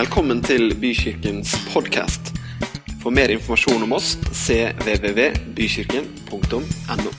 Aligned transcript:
Velkommen 0.00 0.38
til 0.40 0.72
Bykirkens 0.80 1.50
podkast. 1.74 2.30
For 3.02 3.12
mer 3.12 3.28
informasjon 3.34 3.82
om 3.84 3.92
oss 3.92 4.14
cvvvbykirken.no. 4.32 7.10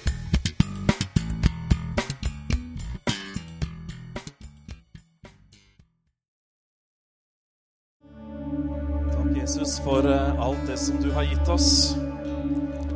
Takk, 9.11 9.37
Jesus, 9.37 9.77
for 9.85 10.01
eh, 10.09 10.41
alt 10.47 10.63
det 10.65 10.79
som 10.81 10.97
du 11.03 11.11
har 11.13 11.29
gitt 11.29 11.47
oss. 11.53 11.93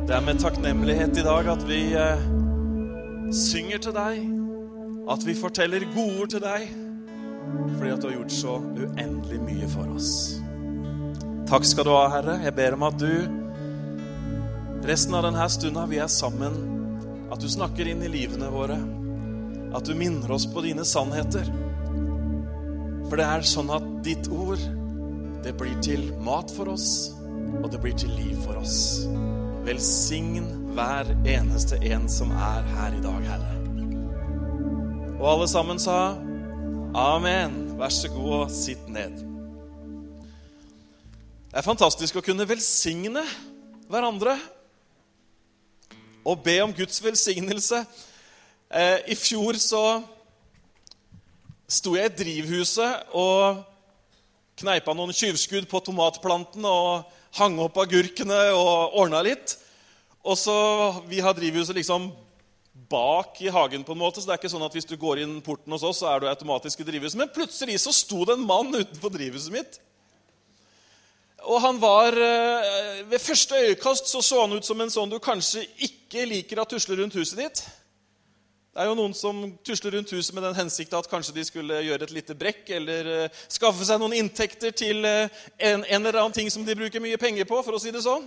Det 0.08 0.14
er 0.18 0.24
med 0.26 0.42
takknemlighet 0.42 1.14
i 1.14 1.26
dag 1.28 1.46
at 1.54 1.62
vi 1.68 1.94
eh, 1.94 2.26
synger 3.30 3.78
til 3.86 3.94
deg, 3.94 4.18
at 5.14 5.22
vi 5.30 5.38
forteller 5.44 5.86
godord 5.94 6.34
til 6.34 6.42
deg, 6.42 6.74
fordi 7.76 7.90
at 7.92 8.02
du 8.02 8.08
har 8.08 8.16
gjort 8.18 8.34
så 8.34 8.58
uendelig 8.60 9.40
mye 9.44 9.68
for 9.70 9.90
oss. 9.94 10.12
Takk 11.46 11.66
skal 11.68 11.86
du 11.86 11.92
ha, 11.94 12.06
Herre. 12.10 12.40
Jeg 12.42 12.56
ber 12.56 12.74
om 12.74 12.86
at 12.88 12.96
du 12.98 13.12
resten 14.86 15.14
av 15.14 15.26
denne 15.26 15.46
stunda 15.50 15.84
vi 15.90 16.00
er 16.02 16.10
sammen, 16.10 16.56
at 17.30 17.42
du 17.42 17.48
snakker 17.50 17.88
inn 17.90 18.02
i 18.06 18.10
livene 18.10 18.50
våre, 18.52 18.78
at 19.74 19.86
du 19.86 19.94
minner 19.98 20.30
oss 20.34 20.46
på 20.50 20.62
dine 20.64 20.84
sannheter. 20.86 21.48
For 23.06 23.18
det 23.18 23.26
er 23.26 23.46
sånn 23.46 23.70
at 23.74 23.86
ditt 24.06 24.30
ord 24.32 24.62
det 25.46 25.54
blir 25.58 25.76
til 25.84 26.08
mat 26.26 26.50
for 26.50 26.72
oss, 26.72 27.12
og 27.62 27.70
det 27.70 27.80
blir 27.82 27.94
til 27.98 28.10
liv 28.18 28.38
for 28.42 28.58
oss. 28.58 29.06
Velsign 29.66 30.42
hver 30.74 31.10
eneste 31.26 31.78
en 31.92 32.08
som 32.10 32.32
er 32.34 32.66
her 32.74 32.94
i 32.94 33.02
dag, 33.04 33.28
Herre. 33.30 33.52
Og 35.16 35.28
alle 35.30 35.46
sammen 35.48 35.78
sa 35.80 36.16
amen. 36.96 37.76
Vær 37.76 37.92
så 37.92 38.08
god 38.08 38.32
og 38.40 38.52
sitt 38.52 38.88
ned. 38.88 39.20
Det 41.50 41.60
er 41.60 41.64
fantastisk 41.64 42.16
å 42.16 42.24
kunne 42.24 42.48
velsigne 42.48 43.22
hverandre 43.90 44.34
og 46.26 46.40
be 46.44 46.56
om 46.64 46.72
Guds 46.74 46.98
velsignelse. 47.04 47.82
Eh, 48.72 49.12
I 49.12 49.16
fjor 49.16 49.60
så 49.60 49.82
sto 51.68 51.94
jeg 51.98 52.10
i 52.10 52.16
drivhuset 52.22 53.12
og 53.14 53.62
kneipa 54.56 54.94
noen 54.96 55.14
tjuvskudd 55.14 55.68
på 55.68 55.82
tomatplantene 55.84 56.72
og 56.72 57.16
hang 57.36 57.60
opp 57.60 57.76
agurkene 57.84 58.40
og 58.56 58.96
ordna 59.02 59.20
litt. 59.26 59.58
Og 60.24 60.38
så, 60.40 60.56
Vi 61.06 61.20
har 61.20 61.36
drivhuset 61.36 61.76
liksom 61.76 62.08
bak 62.90 63.40
i 63.42 63.50
hagen, 63.52 63.84
på 63.84 63.94
en 63.94 64.00
måte, 64.00 64.20
så 64.20 64.28
det 64.28 64.36
er 64.36 64.40
ikke 64.40 64.52
sånn 64.52 64.66
at 64.66 64.76
hvis 64.76 64.88
du 64.88 64.96
går 65.00 65.22
inn 65.24 65.38
porten 65.44 65.72
hos 65.74 65.84
oss, 65.86 66.02
så 66.02 66.10
er 66.12 66.22
du 66.22 66.28
automatisk 66.30 66.82
i 66.82 66.86
drivhuset. 66.88 67.18
Men 67.20 67.32
plutselig 67.34 67.80
så 67.82 67.94
sto 67.94 68.24
det 68.28 68.36
en 68.36 68.46
mann 68.46 68.70
utenfor 68.74 69.12
drivhuset 69.14 69.54
mitt. 69.54 69.80
Og 71.46 71.60
han 71.62 71.80
var, 71.80 72.12
eh, 72.12 73.02
Ved 73.06 73.18
første 73.18 73.54
øyekast 73.54 74.08
så, 74.08 74.22
så 74.22 74.40
han 74.40 74.52
ut 74.52 74.66
som 74.66 74.80
en 74.80 74.90
sånn 74.90 75.10
du 75.10 75.18
kanskje 75.18 75.66
ikke 75.78 76.26
liker 76.26 76.60
at 76.60 76.70
tusler 76.70 76.98
rundt 76.98 77.14
huset 77.14 77.38
ditt. 77.38 77.62
Det 78.76 78.82
er 78.82 78.90
jo 78.90 78.96
noen 78.98 79.14
som 79.14 79.38
tusler 79.64 79.94
rundt 79.94 80.10
huset 80.12 80.34
med 80.34 80.42
den 80.42 80.56
hensikt 80.58 80.92
at 80.92 81.06
kanskje 81.08 81.32
de 81.32 81.44
skulle 81.48 81.78
gjøre 81.80 82.04
et 82.04 82.10
lite 82.12 82.34
brekk 82.36 82.68
eller 82.76 83.06
uh, 83.08 83.38
skaffe 83.48 83.86
seg 83.88 84.02
noen 84.02 84.12
inntekter 84.12 84.74
til 84.76 85.00
uh, 85.00 85.30
en, 85.56 85.80
en, 85.80 86.02
eller 86.02 86.18
annen 86.20 86.34
ting 86.36 86.50
som 86.52 86.64
de 86.66 86.74
bruker 86.76 87.00
mye 87.00 87.16
penger 87.16 87.48
på. 87.48 87.62
for 87.64 87.72
å 87.72 87.80
si 87.80 87.94
det 87.94 88.02
sånn. 88.04 88.26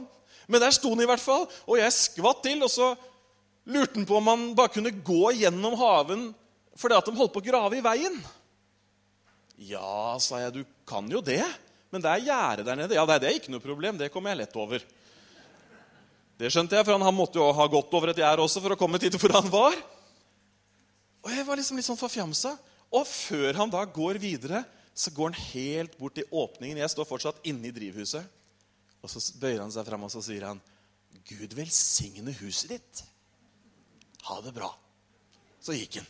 Men 0.49 0.63
der 0.63 0.73
sto 0.73 0.89
han 0.89 1.03
i 1.03 1.05
hvert 1.05 1.21
fall, 1.21 1.45
og 1.67 1.77
jeg 1.77 1.93
skvatt 1.93 2.41
til. 2.47 2.63
Og 2.65 2.71
så 2.73 2.95
lurte 3.69 3.99
han 3.99 4.07
på 4.09 4.17
om 4.17 4.29
han 4.31 4.45
bare 4.57 4.73
kunne 4.73 4.93
gå 5.05 5.31
gjennom 5.37 5.77
haven 5.79 6.29
fordi 6.79 6.95
at 6.95 7.07
de 7.09 7.17
holdt 7.17 7.33
på 7.35 7.41
å 7.41 7.49
grave 7.49 7.79
i 7.79 7.83
veien. 7.83 8.15
Ja, 9.59 10.15
sa 10.23 10.39
jeg, 10.39 10.61
du 10.61 10.61
kan 10.87 11.09
jo 11.11 11.19
det. 11.19 11.43
Men 11.91 12.03
det 12.03 12.11
er 12.13 12.27
gjerde 12.29 12.65
der 12.67 12.77
nede. 12.79 12.95
Ja, 12.95 13.03
det 13.09 13.27
er 13.27 13.35
ikke 13.35 13.51
noe 13.51 13.63
problem. 13.63 13.97
Det 13.99 14.11
kommer 14.13 14.31
jeg 14.31 14.45
lett 14.45 14.55
over. 14.55 14.85
Det 16.39 16.51
skjønte 16.53 16.77
jeg, 16.77 16.87
for 16.87 16.95
han 17.03 17.15
måtte 17.17 17.41
jo 17.41 17.49
ha 17.51 17.65
gått 17.67 17.93
over 17.97 18.13
et 18.13 18.21
gjerde 18.21 18.45
også 18.45 18.63
for 18.63 18.75
å 18.75 18.79
komme 18.79 19.01
dit 19.01 19.17
hvor 19.19 19.35
han 19.35 19.51
var. 19.51 19.75
Og 21.25 21.33
jeg 21.35 21.43
var 21.49 21.59
liksom 21.59 21.79
litt 21.81 21.89
sånn 21.89 21.99
forfjamsa. 21.99 22.55
Og 22.95 23.03
før 23.09 23.59
han 23.59 23.73
da 23.73 23.83
går 23.83 24.21
videre, 24.23 24.63
så 24.95 25.11
går 25.11 25.33
han 25.33 25.49
helt 25.51 25.99
bort 25.99 26.15
til 26.15 26.29
åpningen. 26.31 26.79
Jeg 26.79 26.95
står 26.95 27.09
fortsatt 27.09 27.43
inne 27.49 27.67
i 27.67 27.75
drivhuset. 27.75 28.23
Og 29.03 29.11
så 29.11 29.19
bøyer 29.41 29.59
han 29.65 29.73
seg 29.73 29.87
fram 29.87 30.07
og 30.07 30.15
så 30.15 30.23
sier 30.23 30.47
han, 30.47 30.63
'Gud 31.27 31.53
velsigne 31.57 32.31
huset 32.39 32.77
ditt.' 32.77 33.03
Ha 34.29 34.39
det 34.45 34.53
bra. 34.53 34.69
Så 35.61 35.73
gikk 35.73 35.99
han. 35.99 36.07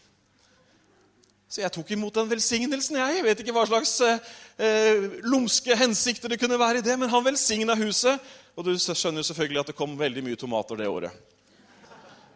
Så 1.49 1.63
jeg 1.63 1.73
tok 1.73 1.89
imot 1.95 2.13
den 2.13 2.27
velsignelsen. 2.29 2.99
Jeg 2.99 3.15
jeg 3.17 3.25
vet 3.25 3.39
ikke 3.41 3.53
hva 3.55 3.63
slags 3.65 3.95
eh, 4.05 5.07
lumske 5.25 5.73
hensikter 5.79 6.29
det 6.29 6.37
kunne 6.37 6.59
være 6.61 6.83
i 6.83 6.85
det, 6.85 6.93
men 6.99 7.09
han 7.09 7.25
velsigna 7.25 7.73
huset. 7.79 8.21
Og 8.53 8.67
du 8.67 8.75
skjønner 8.77 9.23
jo 9.23 9.29
selvfølgelig 9.31 9.63
at 9.63 9.71
det 9.71 9.77
kom 9.79 9.95
veldig 9.97 10.23
mye 10.27 10.37
tomater 10.37 10.77
det 10.77 10.91
året. 10.91 11.15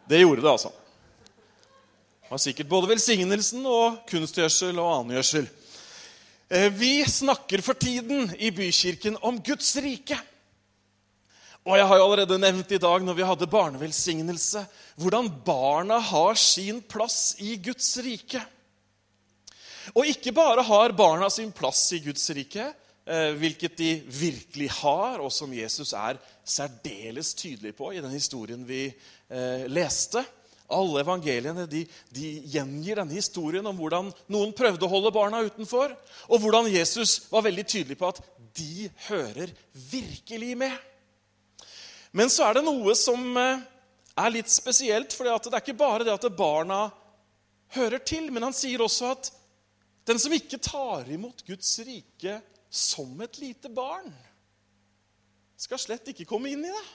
Det 0.09 0.23
gjorde 0.23 0.41
det, 0.41 0.49
altså. 0.49 0.71
Det 2.23 2.31
var 2.31 2.41
sikkert 2.41 2.71
både 2.71 2.89
velsignelsen 2.89 3.67
og 3.69 3.99
kunstgjødsel 4.09 4.79
og 4.81 4.89
annen 4.95 5.17
gjødsel. 5.19 5.45
Eh, 6.49 6.69
vi 6.73 6.95
snakker 7.05 7.61
for 7.61 7.77
tiden 7.77 8.31
i 8.39 8.49
Bykirken 8.55 9.19
om 9.21 9.37
Guds 9.45 9.75
rike. 9.83 10.17
Og 11.63 11.77
jeg 11.79 11.87
har 11.87 11.99
jo 11.99 12.05
allerede 12.09 12.39
nevnt 12.41 12.73
i 12.75 12.81
dag 12.81 13.05
når 13.07 13.15
vi 13.15 13.27
hadde 13.27 13.47
barnevelsignelse, 13.47 14.65
hvordan 14.99 15.29
barna 15.45 16.01
har 16.03 16.35
sin 16.39 16.81
plass 16.83 17.37
i 17.39 17.55
Guds 17.63 17.95
rike. 18.03 18.41
Og 19.95 20.07
ikke 20.07 20.33
bare 20.35 20.63
har 20.63 20.95
barna 20.95 21.29
sin 21.31 21.53
plass 21.55 21.85
i 21.95 22.01
Guds 22.03 22.25
rike, 22.35 22.67
eh, 23.07 23.31
hvilket 23.39 23.79
de 23.79 23.89
virkelig 24.07 24.69
har, 24.81 25.23
og 25.23 25.31
som 25.31 25.55
Jesus 25.55 25.95
er 25.95 26.19
særdeles 26.43 27.33
tydelig 27.39 27.75
på 27.79 27.93
i 27.93 28.03
den 28.03 28.11
historien 28.11 28.67
vi 28.67 28.85
eh, 28.89 29.63
leste. 29.71 30.23
Alle 30.73 31.03
evangeliene 31.03 31.67
de, 31.69 31.85
de, 32.11 32.29
gjengir 32.51 32.99
denne 32.99 33.15
historien 33.15 33.65
om 33.67 33.79
hvordan 33.79 34.11
noen 34.31 34.55
prøvde 34.55 34.83
å 34.83 34.91
holde 34.91 35.15
barna 35.15 35.43
utenfor, 35.47 35.95
og 36.27 36.43
hvordan 36.43 36.71
Jesus 36.71 37.21
var 37.31 37.47
veldig 37.47 37.67
tydelig 37.67 37.99
på 37.99 38.11
at 38.11 38.23
de 38.55 38.89
hører 39.07 39.51
virkelig 39.91 40.57
med. 40.59 40.75
Men 42.13 42.29
så 42.29 42.45
er 42.45 42.59
det 42.59 42.65
noe 42.65 42.93
som 42.97 43.37
eh, 43.41 43.61
er 44.21 44.33
litt 44.33 44.51
spesielt, 44.53 45.13
for 45.15 45.25
det 45.25 45.33
er 45.33 45.63
ikke 45.63 45.77
bare 45.77 46.05
det 46.05 46.13
at 46.13 46.27
barna 46.37 46.85
hører 47.73 48.03
til, 48.05 48.29
men 48.31 48.45
han 48.45 48.55
sier 48.55 48.83
også 48.85 49.13
at 49.15 49.31
den 50.05 50.19
som 50.21 50.33
ikke 50.35 50.59
tar 50.61 51.07
imot 51.09 51.41
Guds 51.47 51.71
rike 51.87 52.37
som 52.69 53.15
et 53.23 53.39
lite 53.41 53.71
barn, 53.73 54.11
skal 55.57 55.79
slett 55.79 56.09
ikke 56.11 56.27
komme 56.27 56.51
inn 56.51 56.65
i 56.67 56.73
det. 56.73 56.85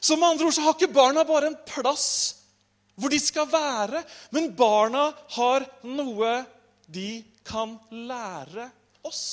Så 0.00 0.16
med 0.16 0.28
andre 0.30 0.48
ord 0.48 0.54
så 0.56 0.64
har 0.64 0.76
ikke 0.76 0.94
barna 0.94 1.24
bare 1.26 1.50
en 1.50 1.58
plass 1.66 2.08
hvor 3.00 3.12
de 3.12 3.18
skal 3.20 3.48
være, 3.50 4.02
men 4.34 4.52
barna 4.56 5.08
har 5.36 5.64
noe 5.88 6.32
de 6.92 7.22
kan 7.46 7.74
lære 7.90 8.68
oss. 9.08 9.24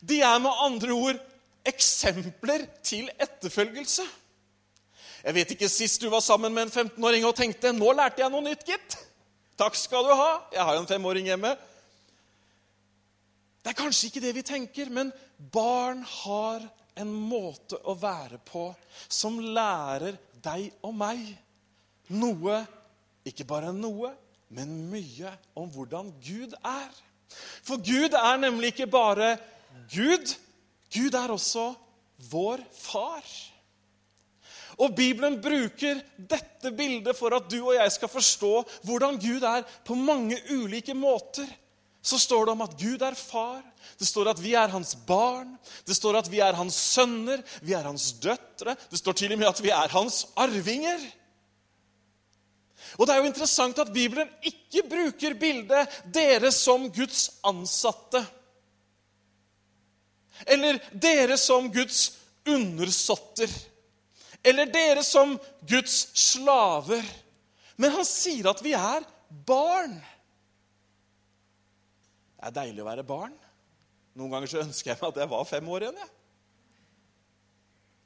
De 0.00 0.20
er 0.24 0.38
med 0.42 0.64
andre 0.64 0.96
ord 0.96 1.20
eksempler 1.68 2.66
til 2.84 3.10
etterfølgelse. 3.20 4.06
Jeg 5.26 5.34
vet 5.34 5.52
ikke 5.56 5.68
sist 5.68 6.02
du 6.02 6.10
var 6.12 6.22
sammen 6.22 6.54
med 6.54 6.68
en 6.68 6.74
15-åring 6.86 7.26
og 7.26 7.34
tenkte 7.36 7.72
'Nå 7.72 7.92
lærte 7.92 8.22
jeg 8.22 8.30
noe 8.30 8.44
nytt, 8.46 8.66
gitt'. 8.68 8.98
Takk 9.58 9.74
skal 9.74 10.04
du 10.04 10.12
ha. 10.14 10.42
Jeg 10.52 10.62
har 10.62 10.74
jo 10.74 10.80
en 10.84 10.90
femåring 10.90 11.26
hjemme. 11.26 11.56
Det 13.64 13.72
er 13.72 13.82
kanskje 13.82 14.06
ikke 14.06 14.20
det 14.20 14.34
vi 14.36 14.42
tenker, 14.46 14.90
men 14.90 15.12
barn 15.52 16.04
har 16.22 16.62
en 16.96 17.12
måte 17.12 17.78
å 17.82 17.96
være 17.98 18.38
på 18.46 18.68
som 19.08 19.40
lærer 19.40 20.14
deg 20.44 20.70
og 20.86 20.94
meg 20.94 21.24
noe, 22.14 22.60
ikke 23.26 23.44
bare 23.48 23.72
noe, 23.74 24.12
men 24.54 24.70
mye 24.92 25.32
om 25.58 25.70
hvordan 25.72 26.12
Gud 26.22 26.54
er. 26.62 26.92
For 27.66 27.82
Gud 27.82 28.14
er 28.14 28.36
nemlig 28.38 28.74
ikke 28.74 28.86
bare 28.86 29.34
Gud. 29.90 30.36
Gud 30.92 31.14
er 31.14 31.32
også 31.34 31.72
vår 32.30 32.62
far. 32.72 33.24
Og 34.76 34.92
Bibelen 34.96 35.38
bruker 35.40 36.02
dette 36.16 36.72
bildet 36.76 37.16
for 37.16 37.32
at 37.36 37.46
du 37.48 37.58
og 37.62 37.76
jeg 37.78 37.92
skal 37.94 38.12
forstå 38.12 38.52
hvordan 38.84 39.16
Gud 39.20 39.46
er 39.48 39.64
på 39.86 39.96
mange 39.96 40.38
ulike 40.52 40.94
måter. 40.94 41.48
Så 42.06 42.20
står 42.22 42.46
det 42.46 42.52
om 42.54 42.62
at 42.62 42.76
Gud 42.78 43.02
er 43.02 43.16
far, 43.18 43.64
det 43.98 44.06
står 44.06 44.28
at 44.30 44.38
vi 44.38 44.52
er 44.54 44.70
hans 44.70 44.92
barn, 45.08 45.56
det 45.88 45.96
står 45.96 46.20
at 46.20 46.28
vi 46.30 46.38
er 46.44 46.54
hans 46.54 46.76
sønner, 46.94 47.40
vi 47.66 47.74
er 47.74 47.88
hans 47.88 48.12
døtre, 48.22 48.76
det 48.90 49.00
står 49.00 49.16
til 49.18 49.34
og 49.34 49.40
med 49.40 49.48
at 49.48 49.62
vi 49.64 49.72
er 49.74 49.90
hans 49.90 50.20
arvinger. 50.38 51.02
Og 52.94 53.06
Det 53.06 53.14
er 53.14 53.18
jo 53.18 53.30
interessant 53.32 53.78
at 53.82 53.90
Bibelen 53.92 54.28
ikke 54.44 54.86
bruker 54.88 55.34
bildet 55.34 55.98
'dere 56.14 56.52
som 56.52 56.86
Guds 56.92 57.30
ansatte'. 57.42 58.22
Eller 60.44 60.82
'dere 60.92 61.38
som 61.38 61.70
Guds 61.72 62.18
undersåtter' 62.44 63.76
eller 64.46 64.66
dere 64.70 65.02
som 65.02 65.38
Guds 65.60 66.08
slaver. 66.14 67.02
Men 67.76 67.90
han 67.90 68.06
sier 68.06 68.46
at 68.46 68.62
vi 68.62 68.76
er 68.78 69.02
barn. 69.46 69.96
Det 72.36 72.46
er 72.46 72.54
deilig 72.60 72.84
å 72.84 72.86
være 72.86 73.06
barn. 73.08 73.34
Noen 74.14 74.36
ganger 74.36 74.52
så 74.52 74.62
ønsker 74.62 74.92
jeg 74.92 75.00
meg 75.00 75.08
at 75.10 75.18
jeg 75.24 75.32
var 75.32 75.48
fem 75.50 75.72
år 75.74 75.86
igjen. 75.88 75.98
jeg. 75.98 76.12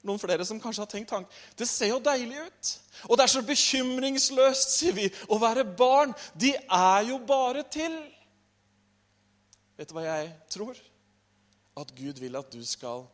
Noen 0.09 0.23
flere 0.23 0.47
som 0.49 0.63
kanskje 0.63 0.87
har 0.87 0.89
tenkt 0.89 1.13
tanken. 1.13 1.29
Det 1.61 1.69
ser 1.69 1.93
jo 1.93 2.01
deilig 2.01 2.47
ut. 2.47 2.73
Og 3.11 3.21
det 3.21 3.27
er 3.27 3.35
så 3.35 3.45
bekymringsløst, 3.45 4.79
sier 4.79 4.97
vi, 4.97 5.11
å 5.29 5.37
være 5.43 5.67
barn. 5.77 6.17
De 6.33 6.55
er 6.57 7.11
jo 7.11 7.21
bare 7.29 7.67
til. 7.69 8.01
Vet 9.77 9.93
du 9.93 9.99
hva 9.99 10.09
jeg 10.09 10.33
tror? 10.57 10.81
At 11.81 11.93
Gud 11.97 12.21
vil 12.21 12.37
at 12.37 12.53
du 12.53 12.61
skal 12.67 13.07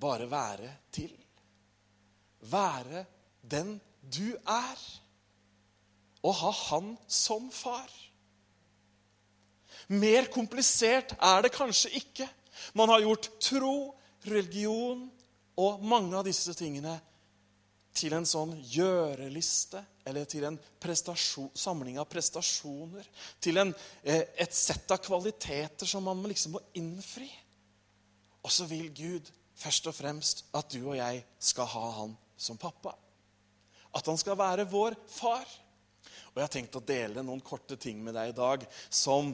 bare 0.00 0.28
være 0.30 0.70
til. 0.92 1.14
Være 2.40 3.04
den 3.42 3.78
du 4.02 4.36
er. 4.46 4.78
Og 6.22 6.34
ha 6.34 6.50
Han 6.50 6.96
som 7.06 7.50
far. 7.50 7.88
Mer 9.88 10.28
komplisert 10.32 11.14
er 11.16 11.42
det 11.42 11.54
kanskje 11.54 11.94
ikke. 11.96 12.28
Man 12.74 12.90
har 12.90 13.00
gjort 13.00 13.30
tro, 13.40 13.94
religion 14.26 15.06
og 15.56 15.84
mange 15.86 16.16
av 16.18 16.26
disse 16.26 16.52
tingene 16.58 16.98
til 17.98 18.14
en 18.14 18.26
sånn 18.28 18.52
gjøreliste 18.70 19.80
eller 20.08 20.26
til 20.30 20.46
en 20.48 20.58
samling 21.58 21.98
av 21.98 22.08
prestasjoner. 22.10 23.06
Til 23.40 23.58
en, 23.62 23.74
eh, 24.02 24.24
et 24.36 24.54
sett 24.54 24.90
av 24.90 24.98
kvaliteter 24.98 25.86
som 25.86 26.04
man 26.04 26.22
liksom 26.22 26.52
må 26.52 26.60
innfri. 26.74 27.30
Og 28.44 28.52
så 28.54 28.66
vil 28.70 28.88
Gud 28.94 29.30
først 29.58 29.88
og 29.90 29.96
fremst 29.96 30.44
at 30.56 30.70
du 30.72 30.80
og 30.84 30.96
jeg 30.98 31.22
skal 31.42 31.68
ha 31.72 31.86
han 32.02 32.14
som 32.38 32.58
pappa. 32.60 32.94
At 33.96 34.06
han 34.06 34.18
skal 34.20 34.38
være 34.38 34.68
vår 34.70 34.96
far. 35.10 35.46
Og 36.30 36.38
jeg 36.38 36.44
har 36.44 36.54
tenkt 36.54 36.78
å 36.78 36.84
dele 36.84 37.24
noen 37.24 37.42
korte 37.44 37.78
ting 37.80 38.02
med 38.04 38.14
deg 38.14 38.30
i 38.30 38.36
dag 38.36 38.66
som 38.90 39.32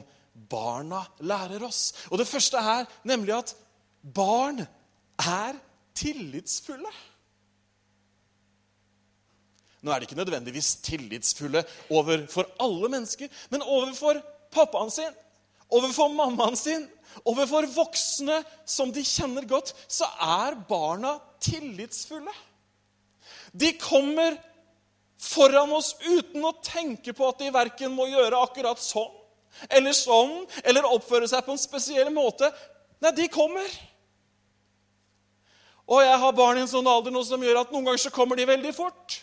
barna 0.49 1.03
lærer 1.23 1.63
oss. 1.67 1.91
Og 2.09 2.19
det 2.19 2.27
første 2.27 2.59
er 2.59 2.87
nemlig 3.07 3.35
at 3.35 3.53
barn 4.01 4.63
er 5.21 5.59
tillitsfulle. 5.95 6.91
Nå 9.85 9.93
er 9.93 10.01
de 10.01 10.07
ikke 10.07 10.17
nødvendigvis 10.17 10.79
tillitsfulle 10.81 11.61
overfor 11.93 12.49
alle 12.63 12.89
mennesker, 12.89 13.29
men 13.53 13.61
overfor 13.61 14.17
pappaen 14.55 14.89
sin, 14.91 15.13
overfor 15.73 16.11
mammaen 16.13 16.57
sin, 16.59 16.85
overfor 17.25 17.67
voksne 17.73 18.41
som 18.67 18.91
de 18.93 19.03
kjenner 19.05 19.47
godt, 19.49 19.73
så 19.87 20.07
er 20.21 20.57
barna 20.69 21.15
tillitsfulle. 21.43 22.33
De 23.55 23.71
kommer 23.79 24.37
foran 25.21 25.71
oss 25.73 25.93
uten 26.03 26.43
å 26.45 26.55
tenke 26.63 27.15
på 27.15 27.29
at 27.29 27.39
de 27.41 27.53
verken 27.55 27.93
må 27.95 28.09
gjøre 28.11 28.41
akkurat 28.45 28.81
sånn 28.81 29.13
eller 29.71 29.95
sånn, 29.95 30.41
eller 30.67 30.87
oppføre 30.89 31.29
seg 31.31 31.45
på 31.45 31.53
en 31.53 31.61
spesiell 31.61 32.09
måte. 32.11 32.49
Nei, 32.99 33.13
de 33.15 33.27
kommer. 33.31 33.69
Og 35.85 36.01
jeg 36.01 36.17
har 36.21 36.35
barn 36.35 36.59
i 36.59 36.65
en 36.65 36.71
sånn 36.71 36.89
alder 36.89 37.13
nå 37.13 37.21
som 37.23 37.43
gjør 37.43 37.61
at 37.61 37.71
noen 37.73 37.87
ganger 37.87 38.03
så 38.03 38.13
kommer 38.13 38.39
de 38.39 38.47
veldig 38.49 38.73
fort. 38.75 39.19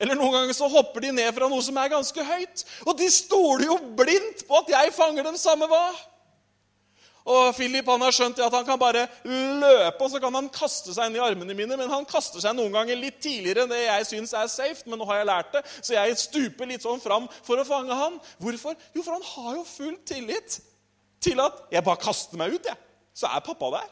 Eller 0.00 0.18
noen 0.18 0.34
ganger 0.34 0.56
så 0.56 0.68
hopper 0.68 1.06
de 1.06 1.14
ned 1.16 1.30
fra 1.36 1.48
noe 1.48 1.62
som 1.64 1.78
er 1.80 1.92
ganske 1.92 2.26
høyt. 2.28 2.66
Og 2.84 2.98
de 2.98 3.08
stoler 3.12 3.70
jo 3.70 3.78
blindt 3.96 4.44
på 4.48 4.58
at 4.60 4.68
jeg 4.74 4.92
fanger 4.96 5.24
dem 5.24 5.38
samme 5.40 5.68
hva. 5.70 5.86
Og 7.26 7.56
Philip 7.56 7.88
han 7.90 8.04
har 8.04 8.14
skjønt 8.14 8.38
at 8.44 8.54
han 8.54 8.66
kan 8.68 8.78
bare 8.78 9.06
løpe 9.26 10.04
og 10.04 10.10
så 10.12 10.20
kan 10.22 10.36
han 10.36 10.50
kaste 10.52 10.92
seg 10.94 11.08
inn 11.08 11.16
i 11.18 11.22
armene 11.24 11.56
mine. 11.58 11.78
Men 11.80 11.90
han 11.90 12.06
kaster 12.06 12.44
seg 12.44 12.54
noen 12.54 12.76
ganger 12.76 13.00
litt 13.00 13.18
tidligere 13.24 13.64
enn 13.64 13.72
det 13.72 13.80
jeg 13.82 14.08
syns 14.12 14.34
er 14.36 14.52
safe. 14.52 14.84
Men 14.86 15.00
nå 15.00 15.08
har 15.08 15.22
jeg 15.22 15.30
lært 15.32 15.56
det, 15.56 15.64
så 15.80 15.96
jeg 15.96 16.20
stuper 16.22 16.70
litt 16.70 16.86
sånn 16.86 17.02
fram 17.02 17.26
for 17.40 17.58
å 17.58 17.66
fange 17.66 17.96
han. 17.96 18.20
Hvorfor? 18.42 18.76
Jo, 18.94 19.02
for 19.02 19.16
han 19.16 19.26
har 19.32 19.58
jo 19.58 19.64
full 19.66 19.96
tillit 20.06 20.60
til 21.24 21.40
at 21.42 21.64
jeg 21.72 21.82
bare 21.88 22.04
kaster 22.04 22.38
meg 22.38 22.54
ut, 22.54 22.68
jeg. 22.68 22.78
Så 23.16 23.26
er 23.32 23.42
pappa 23.42 23.72
der. 23.78 23.90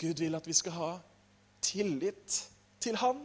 Gud 0.00 0.22
vil 0.22 0.38
at 0.38 0.46
vi 0.48 0.54
skal 0.56 0.78
ha 0.78 0.92
tillit 1.62 2.40
til 2.82 2.98
Han. 3.00 3.20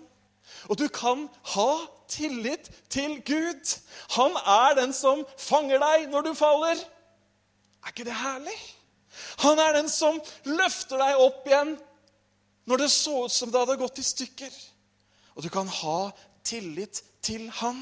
Og 0.71 0.79
du 0.79 0.87
kan 0.93 1.25
ha 1.53 1.71
tillit 2.09 2.69
til 2.93 3.19
Gud. 3.27 3.73
Han 4.15 4.37
er 4.37 4.77
den 4.79 4.93
som 4.95 5.25
fanger 5.37 5.81
deg 5.83 6.07
når 6.11 6.29
du 6.29 6.31
faller. 6.37 6.79
Er 7.83 7.91
ikke 7.91 8.07
det 8.07 8.15
herlig? 8.15 8.55
Han 9.43 9.59
er 9.59 9.75
den 9.79 9.89
som 9.91 10.19
løfter 10.45 11.01
deg 11.01 11.21
opp 11.25 11.47
igjen 11.49 11.75
når 12.67 12.83
det 12.83 12.89
så 12.91 13.23
ut 13.25 13.33
som 13.33 13.51
det 13.51 13.59
hadde 13.61 13.79
gått 13.79 14.01
i 14.01 14.05
stykker. 14.05 14.55
Og 15.35 15.45
du 15.45 15.49
kan 15.53 15.69
ha 15.71 15.99
tillit 16.47 17.01
til 17.23 17.47
Han. 17.59 17.79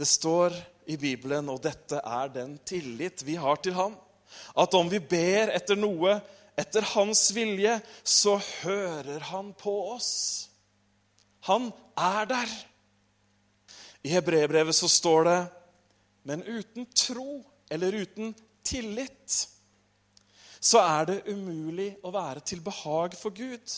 Det 0.00 0.08
står 0.08 0.54
i 0.88 0.96
Bibelen, 0.96 1.50
og 1.52 1.60
dette 1.62 2.00
er 2.00 2.30
den 2.32 2.56
tillit 2.64 3.24
vi 3.26 3.36
har 3.40 3.60
til 3.60 3.76
Han 3.76 3.98
at 4.58 4.74
om 4.78 4.90
vi 4.90 5.00
ber 5.02 5.52
etter 5.54 5.78
noe 5.78 6.18
etter 6.60 6.84
hans 6.94 7.30
vilje, 7.34 7.78
så 8.04 8.36
hører 8.60 9.24
han 9.32 9.54
på 9.58 9.74
oss. 9.94 10.12
Han 11.48 11.70
er 11.96 12.28
der. 12.30 12.52
I 14.04 14.12
hebreerbrevet 14.14 14.76
så 14.76 14.88
står 14.88 15.24
det 15.28 15.40
Men 16.28 16.44
uten 16.44 16.86
tro 16.92 17.40
eller 17.72 17.96
uten 18.02 18.34
tillit 18.64 19.48
så 20.60 20.82
er 20.84 21.06
det 21.08 21.22
umulig 21.32 21.94
å 22.04 22.12
være 22.12 22.42
til 22.44 22.60
behag 22.64 23.16
for 23.16 23.32
Gud. 23.32 23.76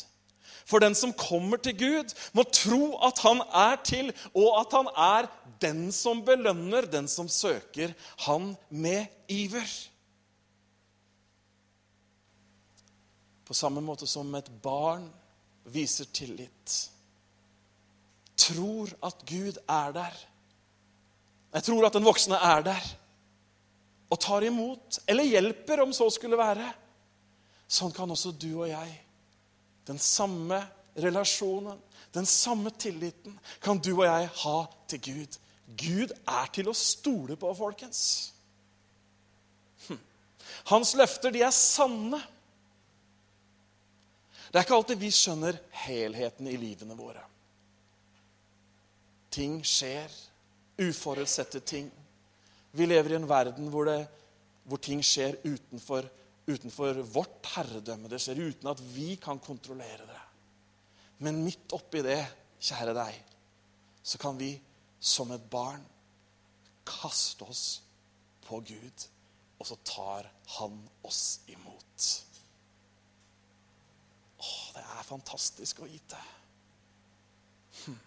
For 0.67 0.82
den 0.82 0.96
som 0.99 1.14
kommer 1.14 1.61
til 1.62 1.76
Gud, 1.79 2.11
må 2.34 2.43
tro 2.50 2.96
at 3.06 3.23
han 3.23 3.43
er 3.46 3.79
til, 3.87 4.11
og 4.34 4.58
at 4.61 4.75
han 4.75 4.90
er 4.90 5.31
den 5.62 5.84
som 5.94 6.25
belønner 6.26 6.88
den 6.90 7.08
som 7.11 7.31
søker 7.31 7.94
han 8.26 8.52
med 8.69 9.06
iver. 9.31 9.70
På 13.52 13.56
samme 13.56 13.82
måte 13.84 14.06
som 14.08 14.31
et 14.34 14.46
barn 14.64 15.02
viser 15.69 16.06
tillit. 16.08 16.76
Tror 18.40 18.88
at 19.04 19.19
Gud 19.28 19.58
er 19.69 19.93
der. 19.93 20.14
Jeg 21.52 21.66
tror 21.66 21.84
at 21.84 21.99
den 21.99 22.08
voksne 22.08 22.38
er 22.40 22.64
der 22.64 22.88
og 24.08 24.20
tar 24.25 24.49
imot, 24.49 25.02
eller 25.04 25.28
hjelper, 25.28 25.84
om 25.84 25.93
så 25.93 26.08
skulle 26.16 26.40
være. 26.40 26.70
Sånn 27.69 27.93
kan 27.93 28.16
også 28.16 28.32
du 28.32 28.49
og 28.54 28.70
jeg. 28.72 28.96
Den 29.84 30.00
samme 30.00 30.64
relasjonen, 30.96 31.76
den 32.16 32.25
samme 32.25 32.72
tilliten, 32.72 33.37
kan 33.60 33.84
du 33.84 33.98
og 33.98 34.06
jeg 34.08 34.34
ha 34.46 34.58
til 34.88 35.06
Gud. 35.10 35.40
Gud 35.76 36.16
er 36.25 36.52
til 36.56 36.72
å 36.72 36.78
stole 36.88 37.36
på, 37.36 37.53
folkens. 37.60 38.05
Hm. 39.91 40.00
Hans 40.72 40.96
løfter, 40.96 41.36
de 41.36 41.44
er 41.44 41.53
sanne. 41.53 42.24
Det 44.53 44.61
er 44.61 44.67
ikke 44.67 44.77
alltid 44.77 45.01
vi 45.01 45.09
skjønner 45.17 45.56
helheten 45.87 46.49
i 46.51 46.59
livene 46.61 46.97
våre. 46.99 47.23
Ting 49.32 49.63
skjer. 49.65 50.13
Uforutsette 50.82 51.63
ting. 51.65 51.89
Vi 52.77 52.87
lever 52.89 53.15
i 53.15 53.17
en 53.17 53.29
verden 53.29 53.71
hvor, 53.73 53.89
det, 53.89 54.05
hvor 54.69 54.81
ting 54.81 55.01
skjer 55.05 55.39
utenfor, 55.44 56.09
utenfor, 56.49 57.01
vårt 57.15 57.49
herredømme. 57.55 58.11
Det 58.13 58.21
skjer 58.21 58.43
uten 58.43 58.71
at 58.73 58.82
vi 58.93 59.15
kan 59.21 59.41
kontrollere 59.41 60.05
det. 60.09 60.21
Men 61.25 61.41
midt 61.47 61.73
oppi 61.77 62.03
det, 62.05 62.21
kjære 62.63 62.97
deg, 62.97 63.17
så 64.03 64.21
kan 64.21 64.37
vi 64.37 64.53
som 65.01 65.32
et 65.32 65.44
barn 65.51 65.81
kaste 66.89 67.47
oss 67.49 67.65
på 68.47 68.61
Gud, 68.67 69.06
og 69.61 69.69
så 69.69 69.79
tar 69.87 70.29
han 70.59 70.77
oss 71.06 71.41
imot. 71.53 72.09
Det 74.72 74.82
er 74.82 75.05
fantastisk 75.06 75.82
å 75.82 75.88
vite. 75.88 76.19
Hm. 77.84 77.98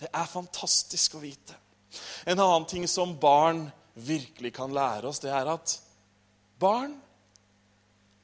Det 0.00 0.08
er 0.12 0.30
fantastisk 0.30 1.16
å 1.16 1.22
vite. 1.22 1.56
En 2.28 2.40
annen 2.40 2.66
ting 2.68 2.86
som 2.88 3.14
barn 3.20 3.66
virkelig 3.94 4.52
kan 4.56 4.72
lære 4.74 5.08
oss, 5.08 5.20
det 5.22 5.32
er 5.32 5.48
at 5.48 5.76
barn, 6.60 6.96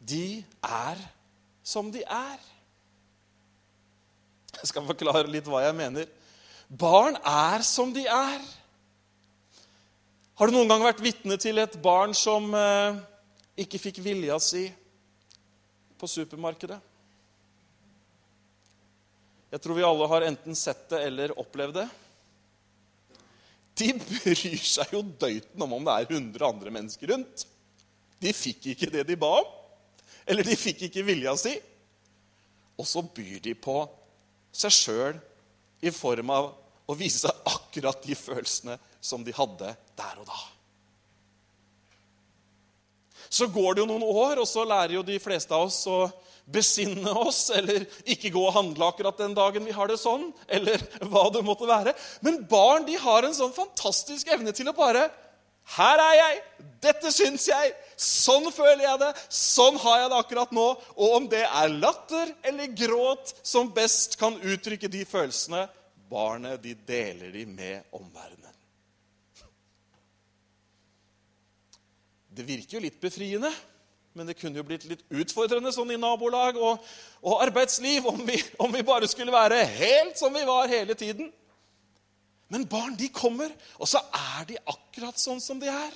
de 0.01 0.43
er 0.67 0.99
som 1.63 1.93
de 1.93 2.03
er. 2.03 2.41
Jeg 4.59 4.73
skal 4.73 4.89
forklare 4.89 5.31
litt 5.31 5.47
hva 5.49 5.63
jeg 5.65 5.77
mener. 5.79 6.11
Barn 6.69 7.17
er 7.29 7.65
som 7.67 7.93
de 7.95 8.05
er. 8.09 8.43
Har 10.39 10.49
du 10.49 10.57
noen 10.57 10.71
gang 10.71 10.85
vært 10.85 11.03
vitne 11.05 11.37
til 11.41 11.61
et 11.63 11.75
barn 11.85 12.15
som 12.17 12.49
eh, 12.57 12.99
ikke 13.63 13.81
fikk 13.81 14.01
vilja 14.05 14.39
si 14.43 14.65
på 16.01 16.09
supermarkedet. 16.11 16.81
Jeg 19.53 19.61
tror 19.61 19.77
vi 19.77 19.85
alle 19.85 20.09
har 20.09 20.25
enten 20.25 20.57
sett 20.57 20.87
det 20.89 21.03
eller 21.09 21.35
opplevd 21.39 21.77
det. 21.77 21.89
De 23.77 23.91
bryr 24.01 24.63
seg 24.65 24.95
jo 24.95 25.03
døyten 25.03 25.65
om 25.65 25.75
om 25.77 25.85
det 25.85 25.97
er 25.97 26.15
100 26.15 26.47
andre 26.47 26.73
mennesker 26.73 27.13
rundt. 27.13 27.45
De 28.23 28.33
fikk 28.37 28.71
ikke 28.73 28.89
det 28.93 29.05
de 29.09 29.19
ba 29.21 29.35
om. 29.43 29.51
Eller 30.25 30.47
de 30.47 30.57
fikk 30.57 30.87
ikke 30.89 31.05
vilja 31.05 31.35
si. 31.41 31.53
Og 32.79 32.89
så 32.89 33.03
byr 33.05 33.43
de 33.45 33.55
på 33.59 33.77
seg 34.53 34.73
sjøl 34.77 35.21
i 35.83 35.93
form 35.93 36.33
av 36.33 36.51
å 36.89 36.97
vise 36.97 37.31
akkurat 37.49 38.03
de 38.05 38.17
følelsene 38.17 38.79
som 39.03 39.25
de 39.25 39.35
hadde 39.37 39.75
der 39.99 40.21
og 40.23 40.29
da. 40.29 40.41
Så 43.33 43.49
går 43.49 43.75
det 43.75 43.83
jo 43.83 43.89
noen 43.89 44.05
år, 44.05 44.43
og 44.43 44.49
så 44.49 44.65
lærer 44.69 44.99
jo 44.99 45.07
de 45.07 45.17
fleste 45.23 45.57
av 45.57 45.69
oss 45.69 45.81
å 45.89 46.05
besinne 46.51 47.13
oss, 47.15 47.51
eller 47.55 47.85
ikke 48.05 48.33
gå 48.35 48.43
og 48.49 48.55
handle 48.57 48.89
akkurat 48.89 49.19
den 49.21 49.35
dagen 49.37 49.65
vi 49.67 49.75
har 49.75 49.91
det 49.91 49.99
sånn, 50.01 50.31
eller 50.49 50.83
hva 51.11 51.29
det 51.35 51.45
måtte 51.47 51.69
være. 51.69 51.95
Men 52.25 52.43
barn 52.51 52.87
de 52.89 52.97
har 52.99 53.27
en 53.27 53.37
sånn 53.37 53.55
fantastisk 53.55 54.33
evne 54.33 54.55
til 54.57 54.71
å 54.71 54.77
bare 54.77 55.09
Her 55.77 56.01
er 56.03 56.15
jeg! 56.19 56.39
Dette 56.83 57.13
syns 57.15 57.45
jeg! 57.47 57.69
Sånn 57.95 58.49
føler 58.51 58.83
jeg 58.83 58.99
det! 59.05 59.13
Sånn 59.31 59.79
har 59.79 60.01
jeg 60.01 60.11
det 60.11 60.19
akkurat 60.19 60.55
nå! 60.57 60.65
Og 60.99 61.19
om 61.21 61.29
det 61.31 61.45
er 61.47 61.77
latter 61.77 62.33
eller 62.43 62.75
gråt 62.75 63.31
som 63.47 63.71
best 63.71 64.19
kan 64.19 64.41
uttrykke 64.43 64.91
de 64.91 65.05
følelsene, 65.07 65.69
barnet 66.11 66.59
de 66.65 66.75
deler 66.75 67.31
de 67.31 67.47
med 67.47 67.95
omverdenen. 67.95 68.51
Det 72.33 72.45
virker 72.49 72.79
jo 72.79 72.87
litt 72.87 72.99
befriende, 73.01 73.53
men 74.15 74.29
det 74.29 74.37
kunne 74.37 74.61
jo 74.61 74.67
blitt 74.67 74.85
litt 74.89 75.05
utfordrende 75.09 75.73
sånn 75.73 75.95
i 75.95 76.01
nabolag 76.01 76.59
og, 76.61 76.83
og 77.25 77.45
arbeidsliv 77.47 78.07
om 78.11 78.21
vi, 78.29 78.37
om 78.61 78.73
vi, 78.75 78.83
bare 78.85 79.09
skulle 79.09 79.33
være 79.33 79.63
helt 79.73 80.21
som 80.21 80.35
vi 80.35 80.45
var 80.49 80.69
hele 80.69 80.97
tiden. 80.99 81.31
Men 82.53 82.67
barn, 82.69 82.97
de 83.01 83.09
kommer, 83.09 83.49
og 83.81 83.89
så 83.89 84.03
er 84.13 84.45
de 84.51 84.59
akkurat 84.69 85.17
sånn 85.21 85.41
som 85.41 85.61
de 85.63 85.71
er. 85.73 85.95